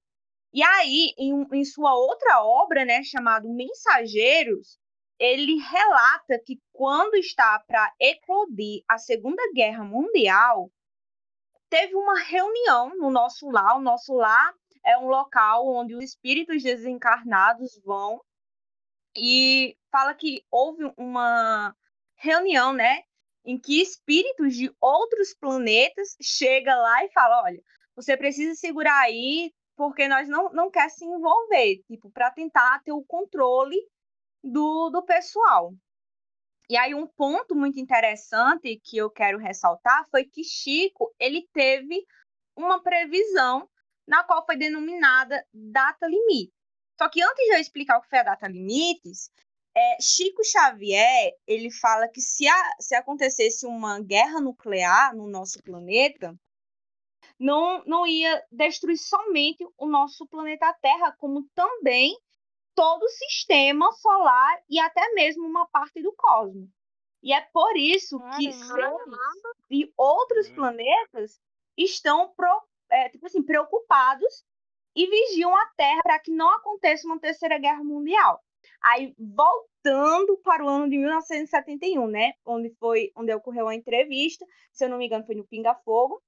[0.51, 4.79] E aí, em, em sua outra obra, né, chamado Mensageiros,
[5.19, 10.71] ele relata que quando está para eclodir a Segunda Guerra Mundial,
[11.69, 13.77] teve uma reunião no nosso lar.
[13.77, 14.53] O nosso lar
[14.85, 18.21] é um local onde os espíritos desencarnados vão
[19.15, 21.75] e fala que houve uma
[22.15, 23.03] reunião, né,
[23.45, 27.61] em que espíritos de outros planetas chega lá e fala, olha,
[27.95, 32.91] você precisa segurar aí porque nós não não quer se envolver, tipo, para tentar ter
[32.91, 33.77] o controle
[34.43, 35.73] do, do pessoal.
[36.69, 42.05] E aí um ponto muito interessante que eu quero ressaltar foi que Chico, ele teve
[42.55, 43.67] uma previsão
[44.07, 46.53] na qual foi denominada data limite.
[46.97, 49.31] Só que antes de eu explicar o que foi a data limites,
[49.75, 55.63] é, Chico Xavier, ele fala que se, a- se acontecesse uma guerra nuclear no nosso
[55.63, 56.35] planeta,
[57.39, 62.17] não, não ia destruir somente o nosso planeta Terra, como também
[62.79, 66.69] todo o sistema solar e até mesmo uma parte do cosmos.
[67.21, 69.03] E é por isso que Caramba.
[69.03, 70.55] seres de outros Uhum.
[70.55, 71.41] planetas
[71.75, 74.45] estão pro- é, tipo assim, preocupados
[74.95, 78.41] e vigiam a Terra para que não aconteça uma terceira guerra mundial.
[78.81, 84.85] Aí, voltando para o ano de 1971, né, onde foi onde ocorreu a entrevista, se
[84.85, 86.23] eu não me engano, foi no Pinga Fogo,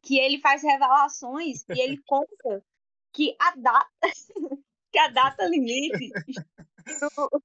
[0.00, 2.64] que ele faz revelações e ele conta
[3.12, 3.88] que a data
[4.94, 6.12] que a data limite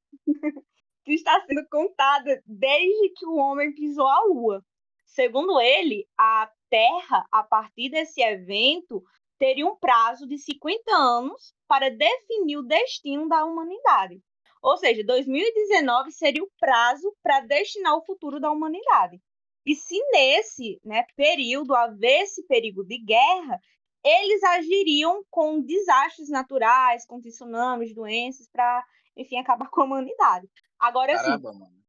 [1.04, 4.64] que está sendo contada desde que o homem pisou a Lua.
[5.04, 9.04] Segundo ele, a Terra, a partir desse evento,
[9.40, 14.22] teria um prazo de 50 anos para definir o destino da humanidade.
[14.62, 19.20] Ou seja, 2019 seria o prazo para destinar o futuro da humanidade.
[19.66, 23.60] E se nesse né, período haver esse perigo de guerra,
[24.04, 28.86] eles agiriam com desastres naturais, com tsunamis, doenças, para,
[29.16, 30.50] enfim, acabar com a humanidade.
[30.80, 31.84] Agora, assim, Caramba, mano.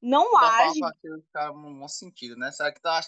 [0.00, 0.80] não Dá pra age.
[1.32, 2.52] caras no bom sentido, né?
[2.52, 3.00] Será que tá.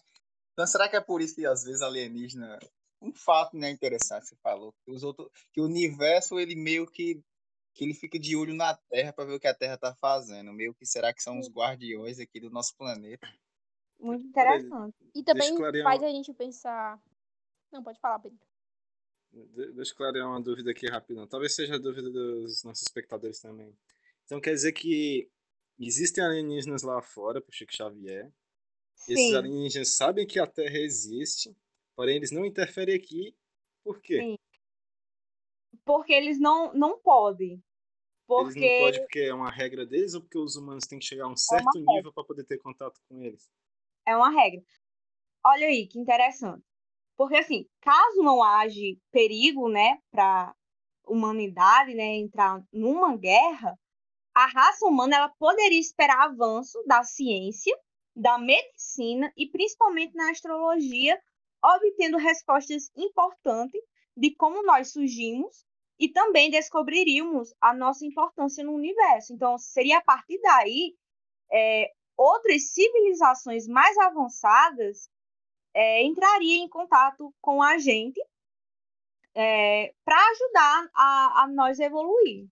[0.52, 2.58] Então, será que é por isso que às vezes alienígena.
[3.00, 4.74] Um fato né, interessante que você falou.
[4.84, 5.30] Que, os outros...
[5.52, 7.22] que o universo, ele meio que.
[7.72, 10.52] que ele fica de olho na Terra para ver o que a Terra tá fazendo.
[10.52, 13.28] Meio que será que são os guardiões aqui do nosso planeta.
[14.00, 14.96] Muito interessante.
[15.14, 17.00] E também faz a gente pensar.
[17.72, 18.38] Não, pode falar, Pedro.
[19.30, 21.26] De- Deixa eu clarear uma dúvida aqui rapidão.
[21.26, 23.76] Talvez seja a dúvida dos nossos espectadores também.
[24.24, 25.30] Então quer dizer que
[25.78, 28.32] existem alienígenas lá fora, pro Chico Xavier.
[29.06, 31.54] Esses Sim, alienígenas sabem que a Terra existe,
[31.94, 33.36] porém eles não interferem aqui.
[33.84, 34.18] Por quê?
[34.20, 34.38] Sim.
[35.84, 37.52] porque eles não, não podem.
[37.52, 37.62] Eles
[38.26, 41.24] Porque não podem porque é uma regra deles ou porque os humanos têm que chegar
[41.24, 41.94] a um certo regra.
[41.94, 43.50] nível para poder ter contato com eles?
[44.06, 44.62] é uma regra.
[45.44, 46.64] Olha aí, que interessante.
[47.18, 50.54] Porque, assim, caso não haja perigo, né, para
[51.04, 53.76] humanidade, né, entrar numa guerra,
[54.32, 57.76] a raça humana ela poderia esperar avanço da ciência,
[58.14, 61.20] da medicina e principalmente na astrologia,
[61.60, 63.82] obtendo respostas importantes
[64.16, 65.66] de como nós surgimos
[65.98, 69.32] e também descobriríamos a nossa importância no universo.
[69.32, 70.94] Então, seria a partir daí
[71.52, 75.10] é, outras civilizações mais avançadas
[75.78, 78.20] é, entrariam em contato com a gente
[79.32, 82.48] é, para ajudar a, a nós evoluir.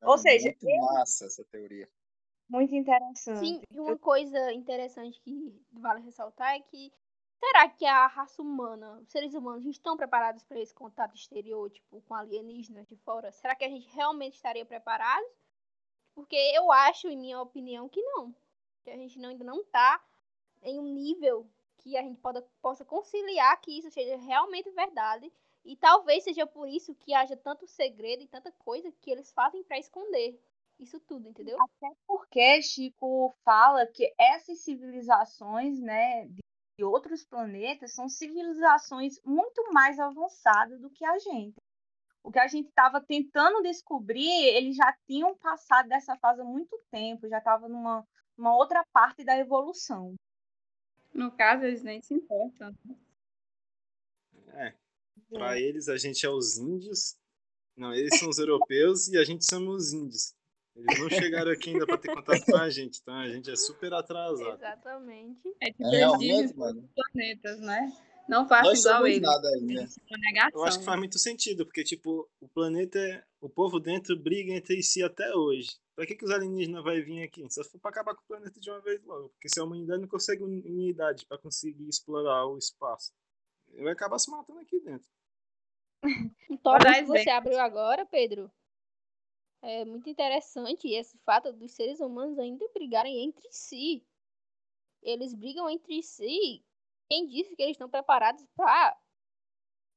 [0.00, 1.86] Ou É seja, muito massa essa teoria.
[2.48, 3.40] Muito interessante.
[3.40, 6.90] Sim, e uma coisa interessante que vale ressaltar é que
[7.38, 12.00] será que a raça humana, os seres humanos, estão preparados para esse contato exterior, tipo,
[12.00, 13.30] com alienígenas de fora?
[13.32, 15.26] Será que a gente realmente estaria preparado?
[16.14, 18.34] Porque eu acho, em minha opinião, que não.
[18.82, 20.02] Que a gente não, ainda não está
[20.62, 21.46] em um nível
[21.78, 25.32] que a gente poda, possa conciliar que isso seja realmente verdade.
[25.64, 29.62] E talvez seja por isso que haja tanto segredo e tanta coisa que eles fazem
[29.64, 30.38] para esconder
[30.78, 31.56] isso tudo, entendeu?
[31.60, 36.26] Até porque Chico fala que essas civilizações, né,
[36.78, 41.56] de outros planetas, são civilizações muito mais avançadas do que a gente.
[42.22, 46.78] O que a gente estava tentando descobrir, eles já tinham passado dessa fase há muito
[46.90, 48.04] tempo, já estava numa,
[48.36, 50.14] numa outra parte da evolução.
[51.18, 52.74] No caso, eles nem se importam.
[52.84, 52.96] né?
[54.54, 54.74] É,
[55.36, 57.16] pra eles a gente é os índios.
[57.76, 60.34] Não, eles são os europeus e a gente somos os índios.
[60.76, 63.56] Eles não chegaram aqui ainda pra ter contato com a gente, então a gente é
[63.56, 64.54] super atrasado.
[64.56, 65.48] Exatamente.
[65.60, 66.80] É tipo, É, eles realmente, dizem mano.
[66.82, 67.92] os planetas, né?
[68.28, 69.22] Não façam Nós igual eles.
[69.22, 69.88] nada ainda.
[70.10, 70.60] Negação.
[70.60, 74.52] Eu acho que faz muito sentido, porque, tipo, o planeta, é- o povo dentro briga
[74.52, 75.70] entre si até hoje.
[75.98, 77.50] Pra que, que os alienígenas vão vir aqui?
[77.50, 79.30] Só se for pra acabar com o planeta de uma vez logo.
[79.30, 83.12] Porque se a humanidade não consegue uni- unidade pra conseguir explorar o espaço,
[83.66, 85.10] vai acabar se matando aqui dentro.
[86.48, 88.48] Um tópico que você abriu agora, Pedro,
[89.60, 94.06] é muito interessante esse fato dos seres humanos ainda brigarem entre si.
[95.02, 96.64] Eles brigam entre si.
[97.10, 98.96] Quem disse que eles estão preparados para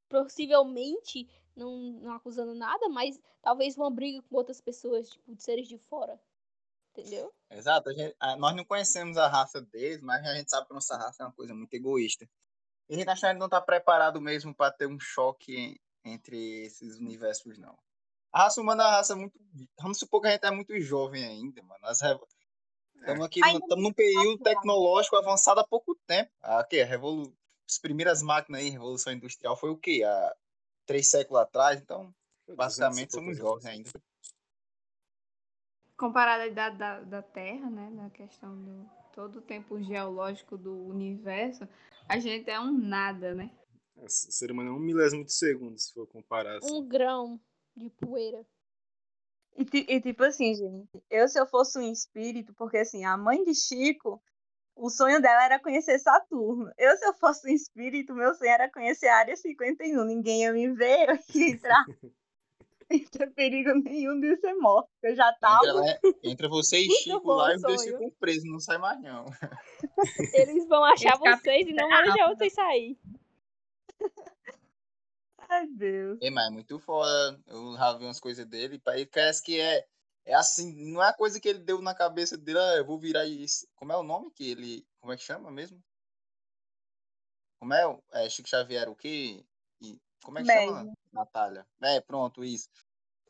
[0.08, 5.68] possivelmente não, não acusando nada, mas talvez uma briga com outras pessoas, tipo, de seres
[5.68, 6.20] de fora.
[6.96, 7.32] Entendeu?
[7.50, 7.88] Exato.
[7.88, 10.74] a gente- a- nós não conhecemos a raça deles, mas a gente sabe que a
[10.74, 12.28] nossa raça é uma coisa muito egoísta.
[12.88, 16.64] E a gente acha que não tá preparado mesmo para ter um choque en- entre
[16.66, 17.78] esses universos, não.
[18.30, 19.38] A raça humana é uma raça muito.
[19.80, 21.80] Vamos supor que a gente é muito jovem ainda, mano.
[21.82, 26.30] Nós estamos aqui estamos num período tecnológico avançado há pouco tempo.
[26.42, 26.80] A, quê?
[26.80, 27.34] A revolu...
[27.68, 30.02] As primeiras máquinas aí, Revolução Industrial, foi o quê?
[30.04, 30.36] Há
[30.86, 31.80] três séculos atrás.
[31.80, 32.14] Então,
[32.56, 33.90] basicamente, somos jovens ainda.
[35.96, 37.90] Comparada à idade da, da Terra, né?
[37.90, 41.68] Na questão do todo o tempo geológico do universo,
[42.08, 43.54] a gente é um nada, né?
[43.94, 46.74] O ser humano é um milésimo de segundo, se for comparar assim.
[46.74, 47.40] Um grão
[47.76, 48.44] de poeira.
[49.56, 53.44] E, e tipo assim, gente, eu se eu fosse um espírito, porque assim, a mãe
[53.44, 54.20] de Chico,
[54.74, 56.70] o sonho dela era conhecer Saturno.
[56.78, 60.04] Eu, se eu fosse um espírito, meu sonho era conhecer a Área 51.
[60.04, 61.84] Ninguém ia me ver, eu ia entrar.
[62.90, 64.90] Não tinha perigo nenhum de ser morta.
[65.02, 65.72] Eu já Entra, tava.
[65.72, 67.92] lá- entra você e Chico lá e os dois sonho.
[67.94, 69.24] ficam presos, não sai mais não.
[70.34, 72.98] Eles vão achar Esse vocês e não vão deixar vocês sair.
[75.48, 76.18] Ai, Deus.
[76.20, 77.40] É, mas é muito foda.
[77.46, 78.78] Eu já vi umas coisas dele.
[78.78, 79.86] Parece que é,
[80.24, 82.98] é assim, não é a coisa que ele deu na cabeça dele, ah, eu vou
[82.98, 83.66] virar isso.
[83.74, 84.86] Como é o nome que ele.
[85.00, 85.82] Como é que chama mesmo?
[87.60, 87.86] Como é?
[87.86, 89.44] o- é Chico Xavier o quê?
[89.80, 90.92] E, como é que chama, Médio.
[91.12, 91.66] Natália?
[91.82, 92.68] É, pronto, isso.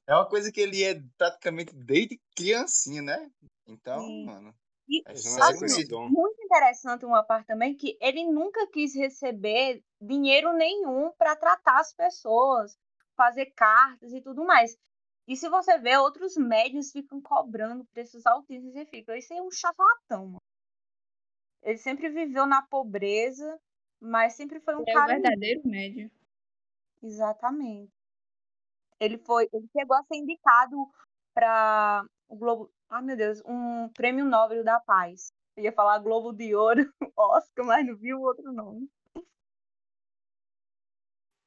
[0.07, 3.31] É uma coisa que ele é praticamente desde criancinha, né?
[3.67, 4.25] Então, Sim.
[4.27, 4.55] mano.
[4.89, 6.09] E É dom.
[6.09, 11.95] muito interessante uma parte também que ele nunca quis receber dinheiro nenhum para tratar as
[11.95, 12.77] pessoas,
[13.17, 14.77] fazer cartas e tudo mais.
[15.27, 19.51] E se você vê, outros médios ficam cobrando preços altíssimos e ficam, isso é um
[19.51, 20.43] charlatão, mano.
[21.63, 23.59] Ele sempre viveu na pobreza,
[24.01, 26.11] mas sempre foi um É cara verdadeiro médio.
[27.01, 27.93] Exatamente.
[28.99, 30.77] Ele foi, ele chegou a ser indicado
[31.35, 35.33] para o Globo, ai meu Deus, um prêmio Nobel da Paz.
[35.57, 36.83] Eu ia falar Globo de Ouro,
[37.17, 38.89] Oscar, mas não vi o outro nome.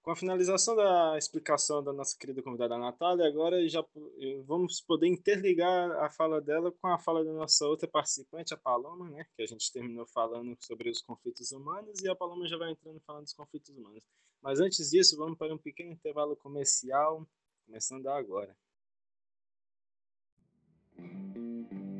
[0.06, 3.84] Com a finalização da explicação da nossa querida convidada Natália, agora já
[4.22, 8.58] eh, vamos poder interligar a fala dela com a fala da nossa outra participante, a
[8.58, 9.26] Paloma, né?
[9.36, 13.02] Que a gente terminou falando sobre os conflitos humanos e a Paloma já vai entrando
[13.02, 14.04] falando dos conflitos humanos.
[14.44, 17.28] Mas antes disso, vamos para um pequeno intervalo comercial,
[17.66, 18.56] começando agora.
[20.96, 21.95] desse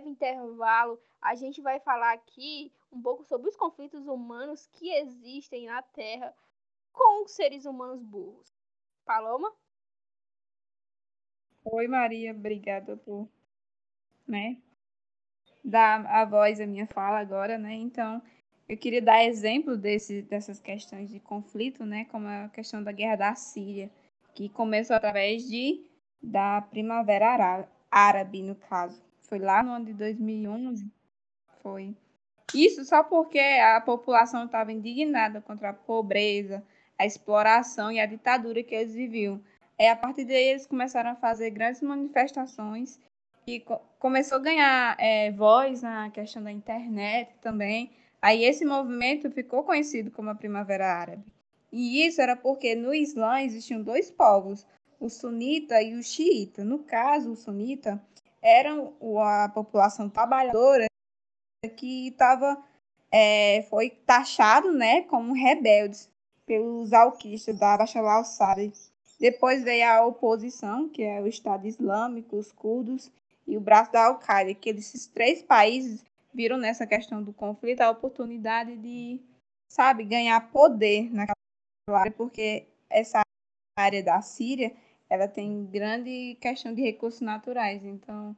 [0.00, 5.66] breve intervalo, a gente vai falar aqui um pouco sobre os conflitos humanos que existem
[5.66, 6.34] na Terra
[6.92, 8.52] com os seres humanos burros.
[9.04, 9.52] Paloma?
[11.64, 13.28] Oi, Maria, obrigada por,
[14.26, 14.56] né,
[15.62, 17.74] dar a voz à minha fala agora, né?
[17.74, 18.22] Então,
[18.66, 23.16] eu queria dar exemplo desse, dessas questões de conflito, né, como a questão da guerra
[23.16, 23.90] da Síria,
[24.34, 25.86] que começou através de
[26.22, 29.09] da Primavera Árabe, no caso.
[29.30, 30.90] Foi lá no ano de 2011,
[31.62, 31.94] foi.
[32.52, 36.64] Isso só porque a população estava indignada contra a pobreza,
[36.98, 39.40] a exploração e a ditadura que eles viviam.
[39.78, 42.98] É a partir daí eles começaram a fazer grandes manifestações
[43.46, 47.92] e co começou a ganhar é, voz na questão da internet também.
[48.20, 51.24] Aí esse movimento ficou conhecido como a Primavera Árabe.
[51.70, 54.66] E isso era porque no Islã existiam dois povos,
[54.98, 56.64] o sunita e o xiita.
[56.64, 58.02] No caso, o sunita
[58.42, 60.86] eram a população trabalhadora
[61.76, 62.62] que estava
[63.12, 66.10] é, foi taxado né, como rebeldes
[66.46, 68.72] pelos alquistas da Bashar al-Assad
[69.20, 73.12] depois veio a oposição, que é o Estado Islâmico, os curdos
[73.46, 77.90] e o braço da Al-Qaeda, que esses três países viram nessa questão do conflito a
[77.90, 79.20] oportunidade de,
[79.68, 81.34] sabe, ganhar poder naquela
[81.90, 83.20] área, porque essa
[83.78, 84.72] área da Síria,
[85.10, 88.34] ela tem grande questão de recursos naturais, então,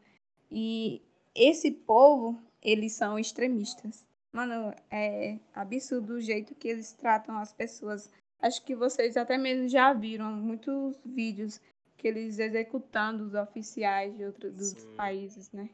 [0.50, 1.00] e
[1.34, 4.04] esse povo, eles são extremistas.
[4.32, 8.10] Mano, é absurdo o jeito que eles tratam as pessoas
[8.42, 11.60] Acho que vocês até mesmo já viram muitos vídeos
[11.96, 15.70] que eles executando os oficiais de outros dos países, né?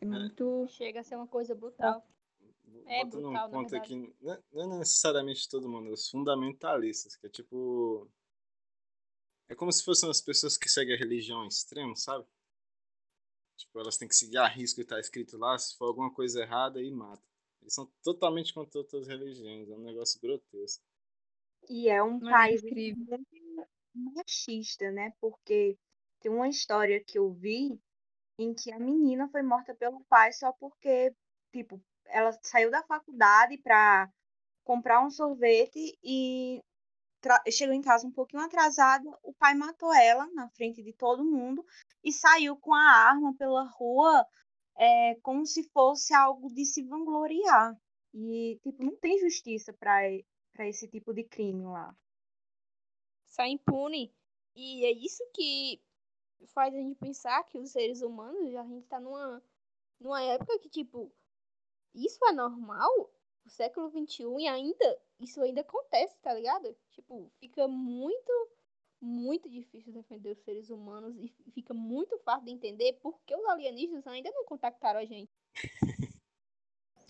[0.00, 0.66] É, é muito.
[0.66, 2.04] Chega a ser uma coisa brutal.
[2.86, 7.14] É Botando brutal, um ponto aqui, não é, não é necessariamente todo mundo, os fundamentalistas,
[7.14, 8.08] que é tipo.
[9.50, 12.24] É como se fossem as pessoas que seguem a religião extrema, sabe?
[13.56, 16.40] Tipo, elas têm que seguir a risco que tá escrito lá, se for alguma coisa
[16.40, 17.20] errada, aí mata.
[17.60, 20.84] Eles são totalmente contra outras religiões, é um negócio grotesco.
[21.68, 23.20] E é um Não é país incrível.
[23.92, 25.12] machista, né?
[25.20, 25.76] Porque
[26.20, 27.76] tem uma história que eu vi
[28.38, 31.12] em que a menina foi morta pelo pai só porque,
[31.52, 34.08] tipo, ela saiu da faculdade para
[34.64, 36.62] comprar um sorvete e
[37.50, 41.64] chegou em casa um pouquinho atrasada, o pai matou ela na frente de todo mundo
[42.02, 44.26] e saiu com a arma pela rua
[44.76, 47.78] é, como se fosse algo de se vangloriar.
[48.14, 51.94] E, tipo, não tem justiça para esse tipo de crime lá.
[53.26, 54.12] Sai impune.
[54.54, 55.80] E é isso que
[56.48, 59.42] faz a gente pensar que os seres humanos, a gente tá numa,
[60.00, 61.12] numa época que, tipo,
[61.94, 62.90] isso é normal?
[63.44, 66.76] O século XXI e ainda, isso ainda acontece, tá ligado?
[66.90, 68.32] Tipo, fica muito,
[69.00, 74.06] muito difícil defender os seres humanos e fica muito fácil de entender porque os alienígenas
[74.06, 75.30] ainda não contactaram a gente.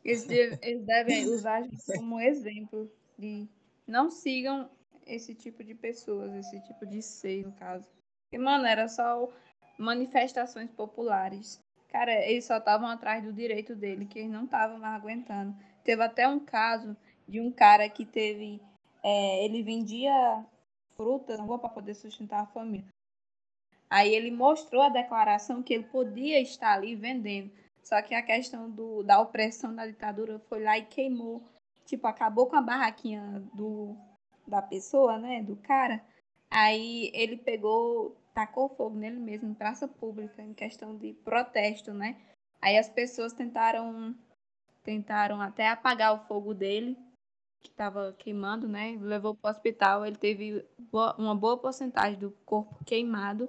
[0.03, 0.27] Eles,
[0.63, 3.47] eles devem usar a gente como exemplo de
[3.87, 4.71] não sigam
[5.07, 7.87] esse tipo de pessoas, esse tipo de ser, no caso.
[8.33, 9.31] E, mano, era só
[9.79, 11.61] manifestações populares.
[11.89, 15.55] Cara, eles só estavam atrás do direito dele, que eles não estavam mais aguentando.
[15.83, 16.97] Teve até um caso
[17.31, 18.61] de um cara que teve.
[19.03, 20.45] É, ele vendia
[20.97, 22.89] frutas na rua para poder sustentar a família.
[23.89, 27.51] Aí ele mostrou a declaração que ele podia estar ali vendendo.
[27.83, 31.43] Só que a questão do, da opressão da ditadura foi lá e queimou
[31.91, 33.97] tipo, acabou com a barraquinha do,
[34.47, 36.01] da pessoa, né, do cara.
[36.49, 42.17] Aí ele pegou, tacou fogo nele mesmo, em praça pública, em questão de protesto, né.
[42.63, 44.15] Aí as pessoas tentaram,
[44.85, 46.97] tentaram até apagar o fogo dele,
[47.61, 50.65] que estava queimando, né, levou para o hospital, ele teve
[51.19, 53.49] uma boa porcentagem do corpo queimado.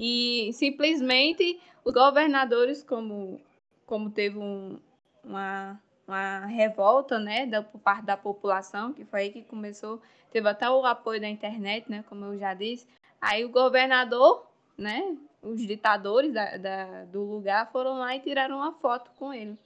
[0.00, 3.40] E simplesmente os governadores, como,
[3.86, 4.80] como teve um,
[5.22, 10.00] uma uma revolta, né, da, por parte da população, que foi aí que começou,
[10.30, 12.86] teve até o apoio da internet, né, como eu já disse.
[13.20, 14.46] Aí o governador,
[14.76, 19.58] né, os ditadores da, da, do lugar foram lá e tiraram uma foto com ele.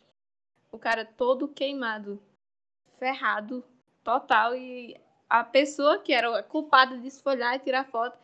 [0.70, 2.20] O cara todo queimado,
[2.98, 3.64] ferrado,
[4.06, 4.96] total, e
[5.28, 8.16] a pessoa que era culpada de esfolhar e tirar foto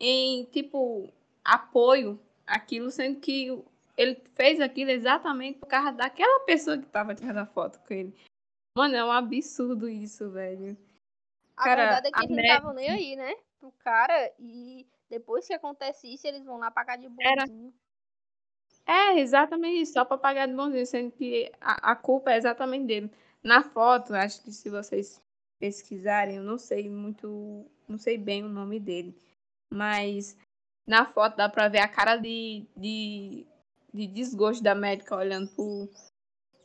[0.00, 1.12] em, tipo,
[1.44, 3.62] apoio aquilo, sendo que
[3.98, 8.16] ele fez aquilo exatamente por causa daquela pessoa que tava tirando a foto com ele.
[8.78, 10.74] Mano, é um absurdo isso, velho.
[11.54, 13.34] A cara, verdade é que eles não estavam nem aí, né?
[13.58, 17.74] Pro cara, e depois que acontece isso, eles vão lá pagar de bonzinho.
[18.86, 19.14] Era...
[19.14, 22.86] É, exatamente isso, só pra pagar de bonzinho, sendo que a, a culpa é exatamente
[22.86, 23.10] dele.
[23.42, 25.22] Na foto, acho que se vocês
[25.58, 29.16] pesquisarem, eu não sei muito, não sei bem o nome dele,
[29.72, 30.36] mas
[30.86, 33.46] na foto dá pra ver a cara de, de
[33.96, 35.88] de desgosto da médica olhando pro,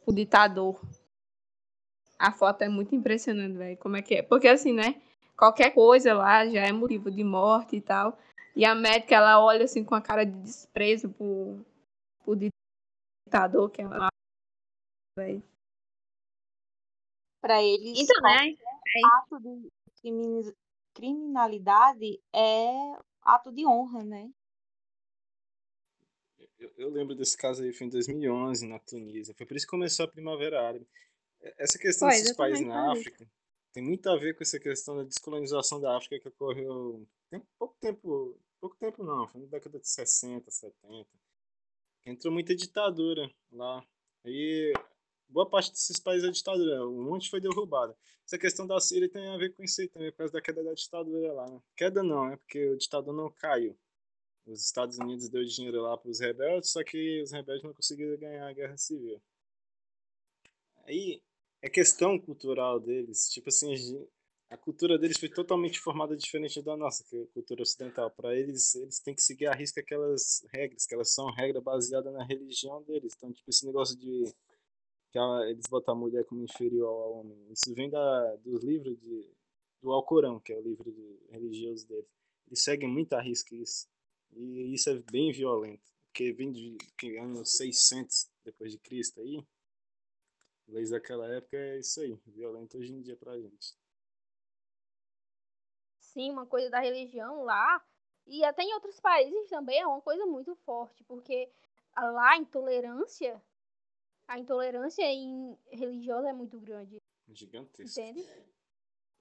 [0.04, 0.82] pro ditador.
[2.20, 3.78] A foto é muito impressionante, velho.
[3.78, 4.22] Como é que é?
[4.22, 5.02] Porque assim, né?
[5.38, 8.20] Qualquer coisa lá já é motivo de morte e tal.
[8.56, 11.66] E a médica, ela olha assim com a cara de desprezo pro,
[12.24, 14.10] pro ditador, que é uma.
[15.18, 15.42] Véio.
[17.42, 18.56] Pra eles, Então, né?
[19.18, 20.56] Ato de
[20.94, 24.30] criminalidade é ato de honra, né?
[26.60, 29.34] Eu, eu lembro desse caso aí, foi em 2011, na Tunísia.
[29.34, 30.88] Foi por isso que começou a Primavera Árabe.
[31.58, 33.02] Essa questão Foi, desses países na falei.
[33.02, 33.28] África
[33.74, 37.76] tem muito a ver com essa questão da descolonização da África que ocorreu tem pouco
[37.80, 41.08] tempo, pouco tempo não, foi na década de 60, 70.
[42.06, 43.86] Entrou muita ditadura lá.
[44.26, 44.74] Aí
[45.32, 47.96] boa parte desses países é ditadura, um monte foi derrubado.
[48.26, 50.64] Essa questão da Síria tem a ver com isso aí também, por causa da queda
[50.64, 51.50] da ditadura lá.
[51.50, 51.62] Né?
[51.76, 53.78] Queda não, é porque o ditador não caiu.
[54.46, 58.18] Os Estados Unidos deu dinheiro lá para os rebeldes, só que os rebeldes não conseguiram
[58.18, 59.22] ganhar a guerra civil.
[60.86, 61.22] Aí
[61.62, 63.76] é questão cultural deles, tipo assim,
[64.52, 68.12] a cultura deles foi totalmente formada diferente da nossa, que é a cultura ocidental.
[68.12, 72.12] Para eles, eles têm que seguir a risca aquelas regras, que elas são regras baseadas
[72.14, 73.14] na religião deles.
[73.16, 74.26] Então, tipo, esse negócio de
[75.12, 79.30] que eles botam a mulher como inferior ao homem, isso vem da, dos livros de,
[79.82, 82.10] do Alcorão, que é o livro de, religioso deles.
[82.48, 83.88] Eles seguem muito a risca isso.
[84.34, 89.46] E isso é bem violento, porque vem de que, anos 600 depois de Cristo aí.
[90.68, 93.76] Leis daquela época é isso aí, violento hoje em dia pra gente.
[96.00, 97.84] Sim, uma coisa da religião lá.
[98.26, 101.50] E até em outros países também é uma coisa muito forte, porque
[101.98, 103.42] lá a intolerância,
[104.32, 107.02] a intolerância em religiosa é muito grande.
[107.28, 108.00] Gigantesco.
[108.00, 108.26] Entende?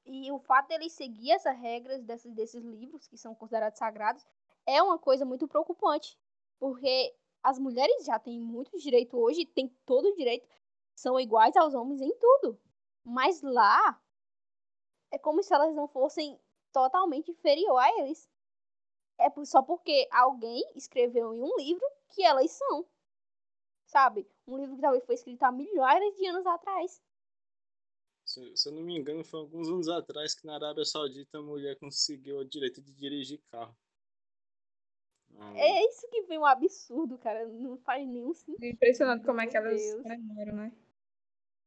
[0.07, 4.25] E o fato deles seguir essas regras desses, desses livros, que são considerados sagrados,
[4.65, 6.17] é uma coisa muito preocupante.
[6.61, 10.47] Porque as mulheres já têm muito direito hoje, têm todo o direito,
[10.95, 12.61] são iguais aos homens em tudo.
[13.03, 14.01] Mas lá,
[15.11, 16.39] é como se elas não fossem
[16.73, 18.31] totalmente inferior a eles.
[19.19, 22.87] É só porque alguém escreveu em um livro que elas são.
[23.91, 24.25] Sabe?
[24.47, 27.03] Um livro que talvez foi escrito há milhares de anos atrás.
[28.25, 31.43] Se, se eu não me engano, foi alguns anos atrás que na Arábia Saudita a
[31.43, 33.77] mulher conseguiu o direito de dirigir carro.
[35.37, 37.49] Ah, É isso que vem um absurdo, cara.
[37.49, 38.63] Não faz nenhum sentido.
[38.63, 40.73] É impressionante como é que elas comemoram, né?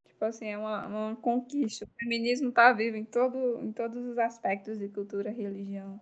[0.06, 1.84] Tipo assim, é uma, uma conquista.
[1.84, 6.00] O feminismo tá vivo em, todo, em todos os aspectos de cultura, religião.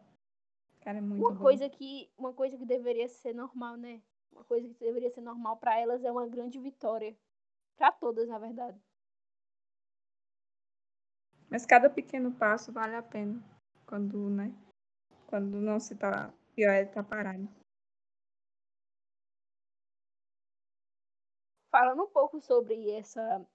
[0.82, 1.42] Cara, é muito Uma bom.
[1.42, 4.00] coisa que uma coisa que deveria ser normal, né?
[4.32, 7.16] Uma coisa que deveria ser normal pra elas é uma grande vitória.
[7.76, 8.80] Pra todas, na verdade.
[11.50, 13.42] Mas cada pequeno passo vale a pena.
[13.86, 14.52] Quando, né?
[15.26, 16.32] Quando não se tá.
[16.54, 17.48] Pior é tá parado.
[21.70, 23.46] Falando um pouco sobre essa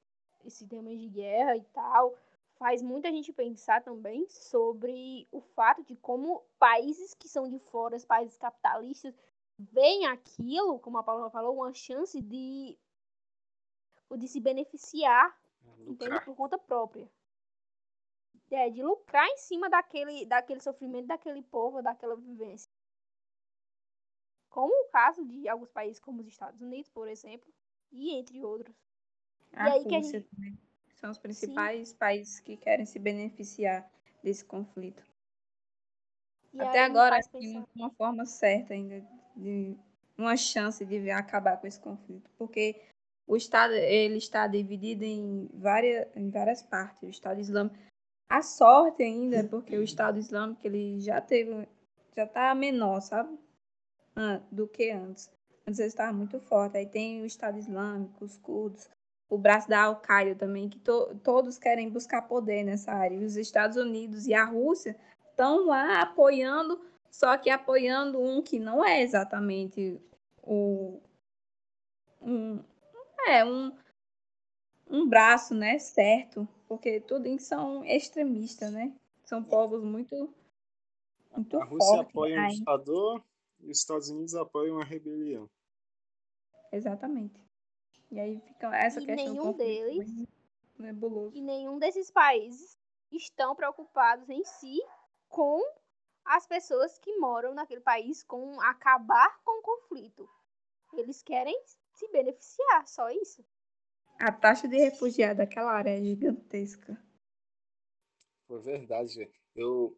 [0.45, 2.15] esse tema de guerra e tal,
[2.57, 7.95] faz muita gente pensar também sobre o fato de como países que são de fora,
[7.95, 9.13] os países capitalistas,
[9.57, 12.77] veem aquilo, como a Paula falou, uma chance de
[14.17, 15.37] de se beneficiar
[15.85, 16.23] entende?
[16.23, 17.09] Por conta própria.
[18.49, 22.71] É, de lucrar em cima daquele, daquele sofrimento daquele povo, daquela vivência.
[24.49, 27.53] Como o caso de alguns países como os Estados Unidos, por exemplo,
[27.91, 28.73] e entre outros.
[29.53, 30.57] A aí que a Rússia gente- também.
[30.95, 33.91] São os principais países que querem se beneficiar
[34.23, 35.03] desse conflito.
[36.53, 39.05] E Até aí agora, pensar- uma forma certa ainda
[39.37, 39.77] de
[40.17, 42.81] uma chance de acabar com esse conflito, porque
[43.27, 47.03] o Estado ele está dividido em várias, em várias partes.
[47.03, 47.75] O Estado Islâmico,
[48.29, 51.67] a sorte ainda, porque o Estado Islâmico ele já teve,
[52.15, 53.37] já está menor, sabe,
[54.15, 55.29] An- do que antes.
[55.67, 56.77] Antes ele estava muito forte.
[56.77, 58.89] Aí tem o Estado Islâmico, os curdos,
[59.29, 63.15] o braço da Al-Qaeda também, que to- todos querem buscar poder nessa área.
[63.15, 64.97] E os Estados Unidos e a Rússia
[65.29, 66.79] estão lá apoiando,
[67.17, 69.99] só que apoiando um que não é exatamente
[70.43, 71.01] o
[72.21, 72.63] um
[73.27, 73.75] é um
[74.89, 78.95] um braço, né, certo, porque tudo são extremistas, né?
[79.25, 80.31] São povos muito
[81.35, 82.09] muito A Rússia fortes.
[82.11, 83.25] apoia um Ai, ditador
[83.61, 85.49] e os Estados Unidos apoiam uma rebelião.
[86.71, 87.41] exatamente.
[88.11, 90.27] E aí fica essa E questão nenhum conflito deles-
[90.77, 91.35] nebuloso.
[91.35, 92.77] E nenhum desses países
[93.11, 94.79] estão preocupados em si
[95.27, 95.59] com
[96.27, 100.29] as pessoas que moram naquele país, com acabar com o conflito.
[100.93, 101.59] Eles querem
[101.93, 103.43] se beneficiar, só isso.
[104.19, 106.97] A taxa de refugiados daquela área é gigantesca.
[108.47, 109.31] Foi verdade, velho.
[109.55, 109.97] Eu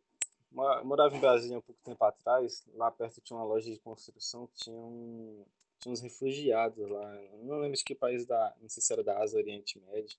[0.51, 2.65] mo- morava em Brasília há um pouco tempo atrás.
[2.73, 5.45] Lá perto tinha uma loja de construção que tinha um,
[5.79, 7.13] tinha uns refugiados lá.
[7.43, 8.55] Não lembro de que país da.
[8.59, 10.17] Não sei se era da Ásia, Oriente Médio.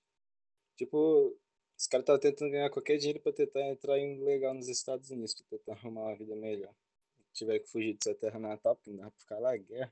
[0.75, 1.35] Tipo,
[1.81, 5.33] os caras estavam tentando ganhar qualquer dinheiro pra tentar entrar em legal nos Estados Unidos,
[5.33, 6.71] pra tentar arrumar uma vida melhor.
[7.33, 9.91] Tiveram que fugir de sua terra natal, porque não dava pra ficar lá, guerra.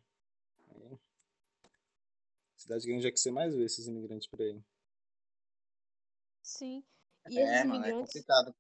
[0.70, 1.00] Aí,
[2.56, 4.62] cidade grande é que você mais vê esses imigrantes por aí.
[6.44, 6.84] Sim.
[7.28, 8.08] E esses É, mano, é imigrantes.
[8.14, 8.56] complicado.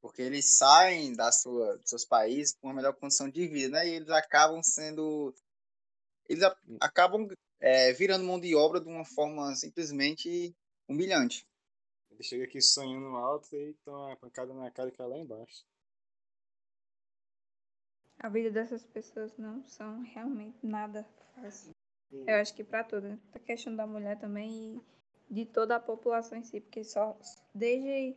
[0.00, 3.86] Porque eles saem da sua, dos seus países com uma melhor condição de vida, né?
[3.86, 5.34] E eles acabam sendo.
[6.26, 7.28] Eles a- acabam
[7.60, 10.56] é, virando mão de obra de uma forma simplesmente
[10.88, 11.46] humilhante.
[12.18, 15.64] Ele chega aqui sonhando alto e toma uma pancada na cara e cai lá embaixo.
[18.18, 21.04] A vida dessas pessoas não são realmente nada
[21.34, 21.70] fácil.
[22.10, 23.12] Eu acho que para todas.
[23.12, 23.20] né?
[23.32, 24.82] A questão da mulher também
[25.30, 27.16] e de toda a população em si, porque só
[27.54, 28.16] desde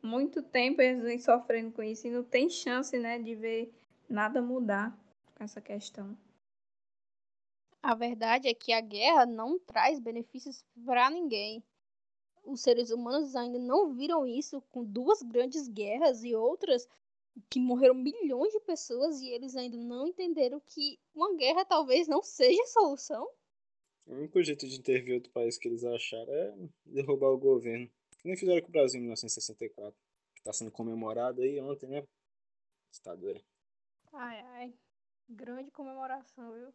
[0.00, 3.74] muito tempo eles vêm sofrendo com isso e não tem chance, né, de ver
[4.08, 4.96] nada mudar
[5.34, 6.16] com essa questão.
[7.82, 11.64] A verdade é que a guerra não traz benefícios para ninguém.
[12.50, 16.88] Os seres humanos ainda não viram isso com duas grandes guerras e outras
[17.48, 22.22] que morreram milhões de pessoas e eles ainda não entenderam que uma guerra talvez não
[22.24, 23.24] seja a solução.
[24.04, 27.88] O único jeito de intervir outro país que eles acharam é derrubar o governo.
[28.18, 29.94] Que nem fizeram com o Brasil em 1964.
[30.34, 32.02] Que tá sendo comemorado aí ontem, né?
[32.92, 33.40] Ditadura.
[34.12, 34.74] Ai, ai.
[35.28, 36.74] Grande comemoração, viu?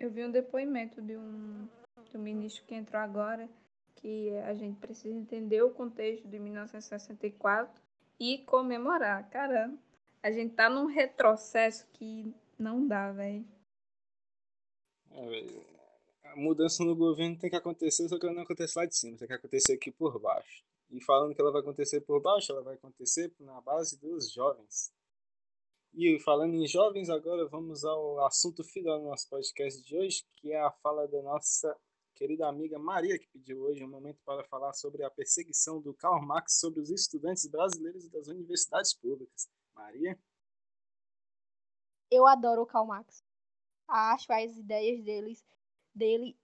[0.00, 1.68] Eu vi um depoimento de um
[2.10, 3.48] do ministro que entrou agora
[3.96, 7.80] que a gente precisa entender o contexto de 1964
[8.18, 9.28] e comemorar.
[9.30, 9.78] Caramba,
[10.22, 13.44] a gente tá num retrocesso que não dá, velho.
[15.10, 18.96] É, a mudança no governo tem que acontecer, só que ela não acontece lá de
[18.96, 20.64] cima, tem que acontecer aqui por baixo.
[20.90, 24.92] E falando que ela vai acontecer por baixo, ela vai acontecer na base dos jovens.
[25.94, 30.52] E falando em jovens, agora vamos ao assunto final do nosso podcast de hoje, que
[30.52, 31.76] é a fala da nossa
[32.14, 36.24] querida amiga Maria, que pediu hoje um momento para falar sobre a perseguição do Karl
[36.24, 39.48] Marx sobre os estudantes brasileiros das universidades públicas.
[39.74, 40.18] Maria?
[42.10, 43.24] Eu adoro o Karl Marx.
[43.88, 45.44] Acho as ideias deles,
[45.94, 46.38] dele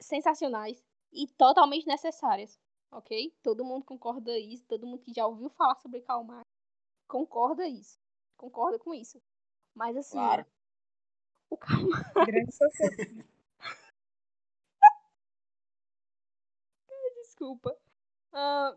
[0.00, 2.58] sensacionais e totalmente necessárias,
[2.90, 3.34] ok?
[3.42, 6.46] Todo mundo concorda isso, todo mundo que já ouviu falar sobre Karl Marx
[7.06, 7.98] concorda isso,
[8.36, 9.22] concorda com isso.
[9.74, 10.46] Mas assim, Claro.
[11.50, 12.58] o Karl Marx,
[17.36, 17.76] desculpa,
[18.32, 18.76] Ah,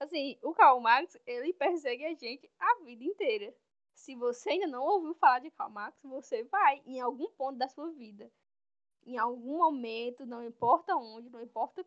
[0.00, 3.54] assim, o Karl Marx ele persegue a gente a vida inteira.
[3.94, 7.68] Se você ainda não ouviu falar de Karl Marx, você vai em algum ponto da
[7.68, 8.30] sua vida.
[9.04, 11.84] Em algum momento, não importa onde, não importa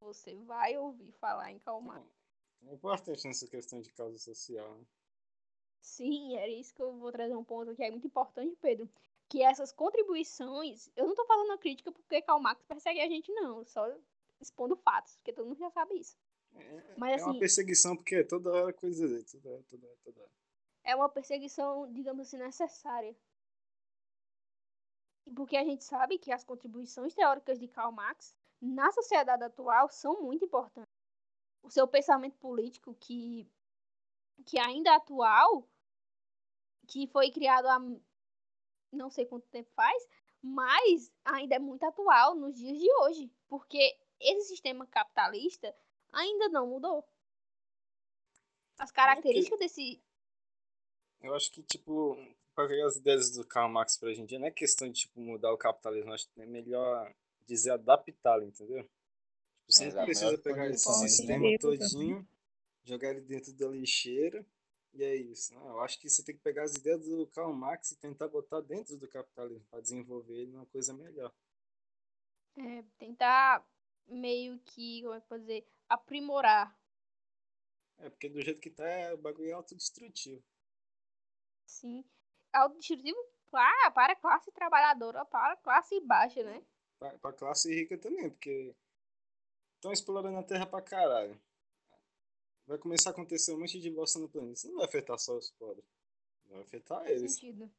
[0.00, 2.08] você vai ouvir falar em Karl Marx.
[2.62, 4.86] É importante nessa questão de causa social, né?
[5.80, 8.88] Sim, era isso que eu vou trazer um ponto que é muito importante, Pedro.
[9.28, 13.64] Que essas contribuições, eu não tô fazendo crítica porque Karl Marx persegue a gente, não.
[13.64, 13.86] Só
[14.40, 16.16] expondo fatos, porque todo mundo já sabe isso.
[16.54, 19.96] É, Mas é uma assim, perseguição porque é toda hora coisa toda hora, toda hora,
[20.04, 20.30] toda hora.
[20.84, 23.16] é uma perseguição, digamos assim, necessária.
[25.34, 30.22] Porque a gente sabe que as contribuições teóricas de Karl Marx na sociedade atual são
[30.22, 30.92] muito importantes.
[31.62, 33.50] O seu pensamento político, que,
[34.44, 35.66] que ainda é atual,
[36.86, 37.80] que foi criado há
[38.92, 40.06] não sei quanto tempo faz,
[40.40, 43.32] mas ainda é muito atual nos dias de hoje.
[43.48, 45.74] Porque esse sistema capitalista
[46.12, 47.04] ainda não mudou.
[48.78, 50.00] As características desse,
[51.20, 52.16] Eu acho que, tipo,
[52.54, 55.52] para pegar as ideias do Karl Marx pra dia, não é questão de, tipo, mudar
[55.52, 57.14] o capitalismo, acho que é melhor
[57.46, 58.82] dizer adaptá-lo, entendeu?
[58.82, 58.92] Tipo,
[59.68, 62.26] você não precisa pegar esse sistema todinho,
[62.84, 64.44] jogar ele dentro da lixeira,
[64.92, 65.54] e é isso.
[65.54, 68.28] Não, eu acho que você tem que pegar as ideias do Karl Marx e tentar
[68.28, 71.32] botar dentro do capitalismo, para desenvolver ele numa coisa melhor.
[72.56, 73.64] é, tentar
[74.06, 76.78] meio que, como é que dizer, aprimorar.
[77.98, 80.42] É, porque do jeito que tá, é, o bagulho é autodestrutivo.
[81.66, 82.04] Sim.
[82.52, 83.18] Autodestrutivo
[83.50, 86.64] para, para a classe trabalhadora, para a classe baixa, né?
[86.98, 88.74] Pra, pra classe rica também, porque
[89.76, 91.40] estão explorando a terra pra caralho.
[92.66, 94.54] Vai começar a acontecer um monte de divórcio no planeta.
[94.54, 95.84] Isso não vai afetar só os pobres.
[96.46, 97.34] Vai afetar eles.
[97.34, 97.70] sentido.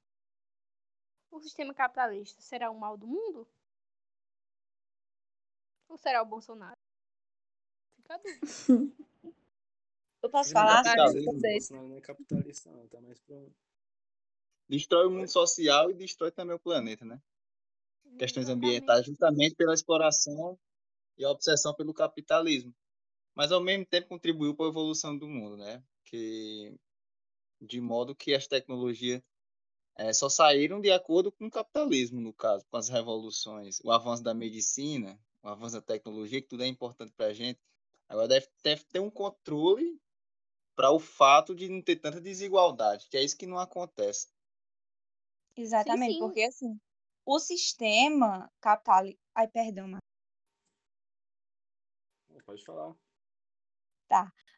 [1.31, 3.47] O sistema capitalista será o mal do mundo?
[5.89, 6.77] Ou será o Bolsonaro?
[7.95, 8.19] Fica a.
[10.23, 10.83] Eu posso falar?
[11.69, 12.87] não é capitalista, não.
[12.87, 13.51] Tá mais pra um.
[14.67, 17.21] Destrói o mundo social e destrói também o planeta, né?
[18.17, 18.67] Questões Exatamente.
[18.67, 20.57] ambientais, justamente pela exploração
[21.15, 22.73] e a obsessão pelo capitalismo.
[23.35, 25.83] Mas ao mesmo tempo contribuiu para a evolução do mundo, né?
[26.05, 26.73] Que
[27.61, 29.21] de modo que as tecnologias
[29.97, 34.23] é, só saíram de acordo com o capitalismo, no caso, com as revoluções, o avanço
[34.23, 37.59] da medicina, o avanço da tecnologia, que tudo é importante para a gente.
[38.09, 39.99] Agora deve, deve ter um controle
[40.75, 44.27] para o fato de não ter tanta desigualdade, que é isso que não acontece.
[45.55, 46.19] Exatamente, sim.
[46.19, 46.79] porque assim,
[47.25, 49.21] o sistema capitalista.
[49.33, 49.99] Ai, perdão, Mar-
[52.45, 52.95] Pode falar.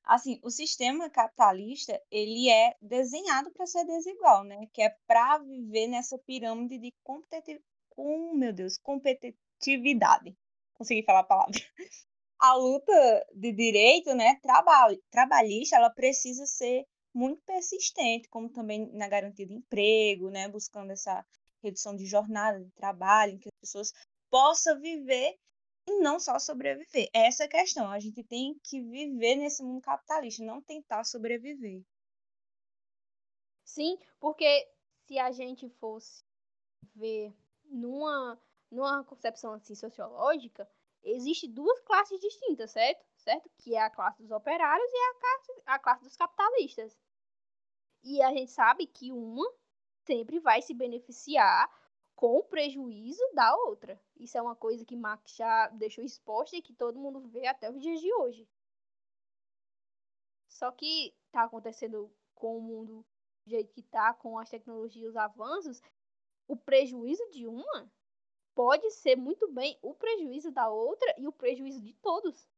[0.03, 4.67] assim, o sistema capitalista, ele é desenhado para ser desigual, né?
[4.73, 7.63] Que é para viver nessa pirâmide de competitividade.
[7.89, 10.35] Com, meu Deus, competitividade.
[10.78, 11.51] Consegui falar a palavra.
[12.39, 12.93] A luta
[13.34, 19.55] de direito, né, traba- trabalhista, ela precisa ser muito persistente, como também na garantia de
[19.55, 21.25] emprego, né, buscando essa
[21.63, 23.91] redução de jornada de trabalho, em que as pessoas
[24.30, 25.36] possam viver
[25.88, 27.09] e não só sobreviver.
[27.13, 27.89] Essa é a questão.
[27.89, 31.82] A gente tem que viver nesse mundo capitalista, não tentar sobreviver.
[33.63, 34.69] Sim, porque
[35.07, 36.23] se a gente fosse
[36.95, 37.34] ver
[37.65, 38.39] numa,
[38.72, 40.70] numa concepção assim sociológica,
[41.03, 43.05] existe duas classes distintas, certo?
[43.18, 43.49] Certo?
[43.57, 46.97] Que é a classe dos operários e a classe, a classe dos capitalistas.
[48.03, 49.45] E a gente sabe que uma
[50.05, 51.70] sempre vai se beneficiar
[52.15, 54.01] com o prejuízo da outra.
[54.15, 57.70] Isso é uma coisa que Marx já deixou exposta e que todo mundo vê até
[57.70, 58.49] os dias de hoje.
[60.47, 63.05] Só que tá acontecendo com o mundo
[63.45, 65.82] do jeito que tá, com as tecnologias, os avanços,
[66.47, 67.91] o prejuízo de uma
[68.58, 72.49] pode ser muito bem o prejuízo da outra e o prejuízo de todos.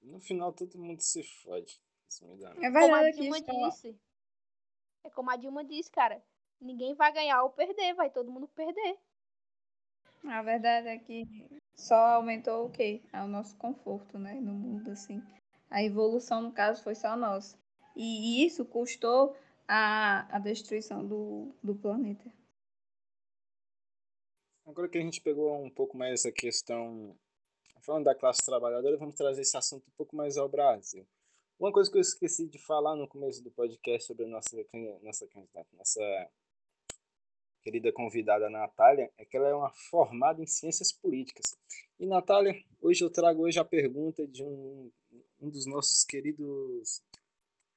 [0.00, 1.80] No final todo mundo se fode.
[2.08, 2.50] Isso me dá.
[2.50, 2.70] É Como a
[3.02, 4.00] verdade que Dilma isso fala- disse.
[5.02, 6.22] É como a Dilma disse, cara.
[6.60, 8.96] Ninguém vai ganhar ou perder, vai todo mundo perder.
[10.24, 11.24] A verdade é que
[11.76, 13.02] só aumentou o quê?
[13.12, 14.34] É o nosso conforto, né?
[14.34, 15.20] No mundo, assim.
[15.68, 17.58] A evolução, no caso, foi só nossa.
[17.96, 22.32] E isso custou a, a destruição do, do planeta.
[24.68, 27.16] Agora que a gente pegou um pouco mais essa questão,
[27.80, 31.08] falando da classe trabalhadora, vamos trazer esse assunto um pouco mais ao Brasil.
[31.58, 34.54] Uma coisa que eu esqueci de falar no começo do podcast sobre a nossa,
[35.00, 36.30] nossa candidata, nossa
[37.62, 41.56] querida convidada Natália, é que ela é uma formada em ciências políticas.
[41.98, 44.92] E Natália, hoje eu trago hoje a pergunta de um,
[45.40, 47.02] um dos nossos queridos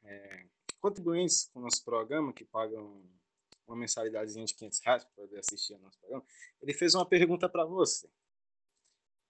[0.04, 0.46] é,
[0.82, 3.02] contribuintes com o nosso programa, que pagam
[3.72, 6.26] uma mensalidadezinha de 500 reais para poder assistir ao nosso programa.
[6.62, 8.08] Ele fez uma pergunta para você.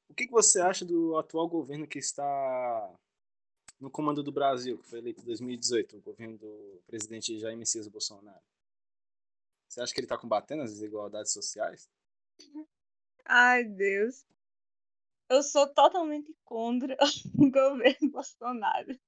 [0.09, 2.93] O que, que você acha do atual governo que está
[3.79, 7.87] no comando do Brasil, que foi eleito em 2018, o governo do presidente Jair Messias
[7.87, 8.43] Bolsonaro?
[9.67, 11.89] Você acha que ele está combatendo as desigualdades sociais?
[13.25, 14.25] Ai, Deus.
[15.29, 16.97] Eu sou totalmente contra
[17.39, 18.99] o governo Bolsonaro.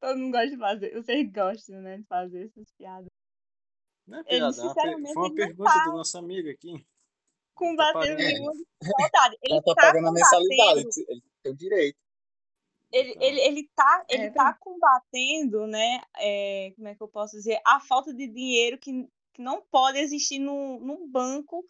[0.00, 0.94] Todo mundo gosta de fazer.
[0.94, 3.07] Vocês gostam, né, de fazer essas piadas.
[4.08, 6.86] Não é piada, é foi uma pergunta tá do nosso amigo aqui.
[7.54, 8.16] Combatendo pagando.
[8.16, 9.36] nenhuma desigualdade.
[9.42, 11.98] Ele Ela tá tá pagando a mensalidade, ele tem o direito.
[12.90, 16.02] ele, Então, ele, ele tá, ele É, tá combatendo, né?
[16.16, 17.60] é, como é que eu posso dizer?
[17.66, 21.62] A falta de dinheiro que, que não pode existir no, no banco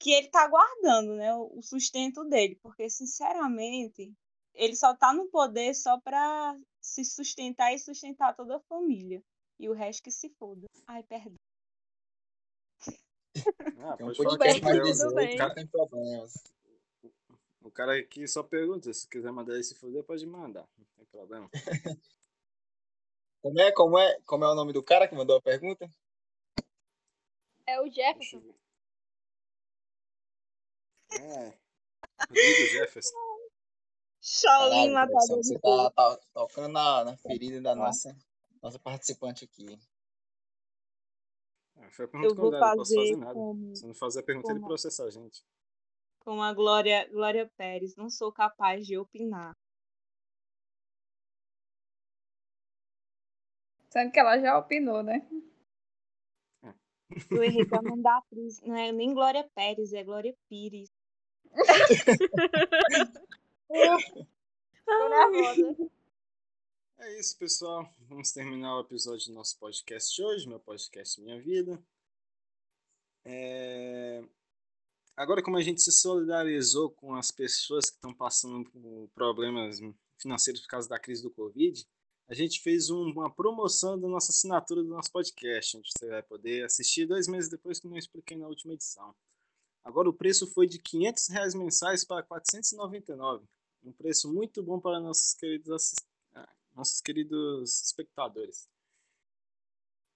[0.00, 1.32] que ele tá guardando, né?
[1.36, 2.56] O, o sustento dele.
[2.60, 4.12] Porque, sinceramente,
[4.52, 9.22] ele só tá no poder só pra se sustentar e sustentar toda a família.
[9.60, 10.66] E o resto que se foda.
[10.86, 11.34] Ai, perdão.
[13.80, 15.34] Ah, Tem um falar bem, é o- 18, bem.
[15.34, 16.34] o cara tem problemas.
[17.62, 21.04] O cara aqui só pergunta, se quiser mandar ele se fuder, pode mandar, não tem
[21.06, 21.48] problema.
[23.40, 25.88] Como é, como, é, como é o nome do cara que mandou a pergunta?
[27.64, 28.42] É o Jefferson.
[31.12, 31.52] É.
[32.28, 33.16] Rodrigo Jefferson.
[34.20, 38.16] Shaolin matador você tá, tá tocando na, na ferida da nossa,
[38.60, 39.78] nossa participante aqui.
[41.78, 43.34] É, foi a pergunta Eu vou posso fazer fazer nada.
[43.34, 45.44] como, Se não fazer a pergunta, ele como- processa a gente.
[46.20, 47.94] como a Glória, Glória Pérez.
[47.96, 49.56] Não sou capaz de opinar.
[53.90, 55.26] Sendo que ela já opinou, né?
[57.30, 58.60] Eu errei pra não dar atriz.
[58.60, 60.90] Não é nem Glória Pérez, é Glória Pires.
[64.84, 65.90] Tô nervosa.
[66.98, 67.90] É isso, pessoal.
[68.10, 71.82] Vamos terminar o episódio do nosso podcast hoje, meu podcast Minha Vida.
[73.24, 74.22] É,
[75.16, 79.78] Agora, como a gente se solidarizou com as pessoas que estão passando por problemas
[80.18, 81.88] financeiros por causa da crise do Covid,
[82.28, 86.22] a gente fez um- uma promoção da nossa assinatura do nosso podcast, onde você vai
[86.22, 89.14] poder assistir dois meses depois, como eu expliquei na última edição.
[89.82, 93.46] Agora, o preço foi de 500 reais mensais para R$ 499.
[93.82, 96.17] Um preço muito bom para nossos queridos, assis- ah,
[96.78, 98.70] nossos queridos espectadores.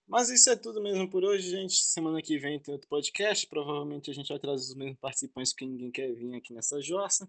[0.07, 1.75] Mas isso é tudo mesmo por hoje, gente.
[1.75, 3.47] Semana que vem tem outro podcast.
[3.49, 7.29] Provavelmente a gente vai trazer os mesmos participantes porque ninguém quer vir aqui nessa jossa.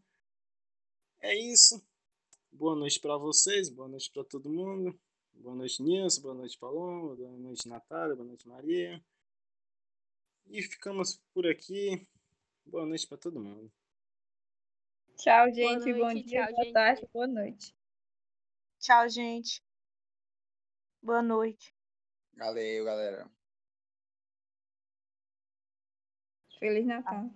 [1.19, 1.83] É isso.
[2.51, 4.99] Boa noite para vocês, boa noite para todo mundo.
[5.33, 9.03] Boa noite, Nilson, boa noite, Paloma, boa noite, Natália, boa noite, Maria.
[10.45, 12.07] E ficamos por aqui.
[12.63, 13.71] Boa noite para todo mundo.
[15.17, 15.91] Tchau, gente.
[15.91, 16.73] noite, Bom dia, tchau, boa gente.
[16.73, 17.82] tarde, boa noite.
[18.83, 19.63] Tchau, gente.
[21.01, 21.73] Boa noite.
[22.35, 23.31] Valeu, galera.
[26.59, 27.31] Feliz Natal.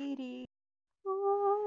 [0.00, 0.48] Iri.
[1.06, 1.59] Uh.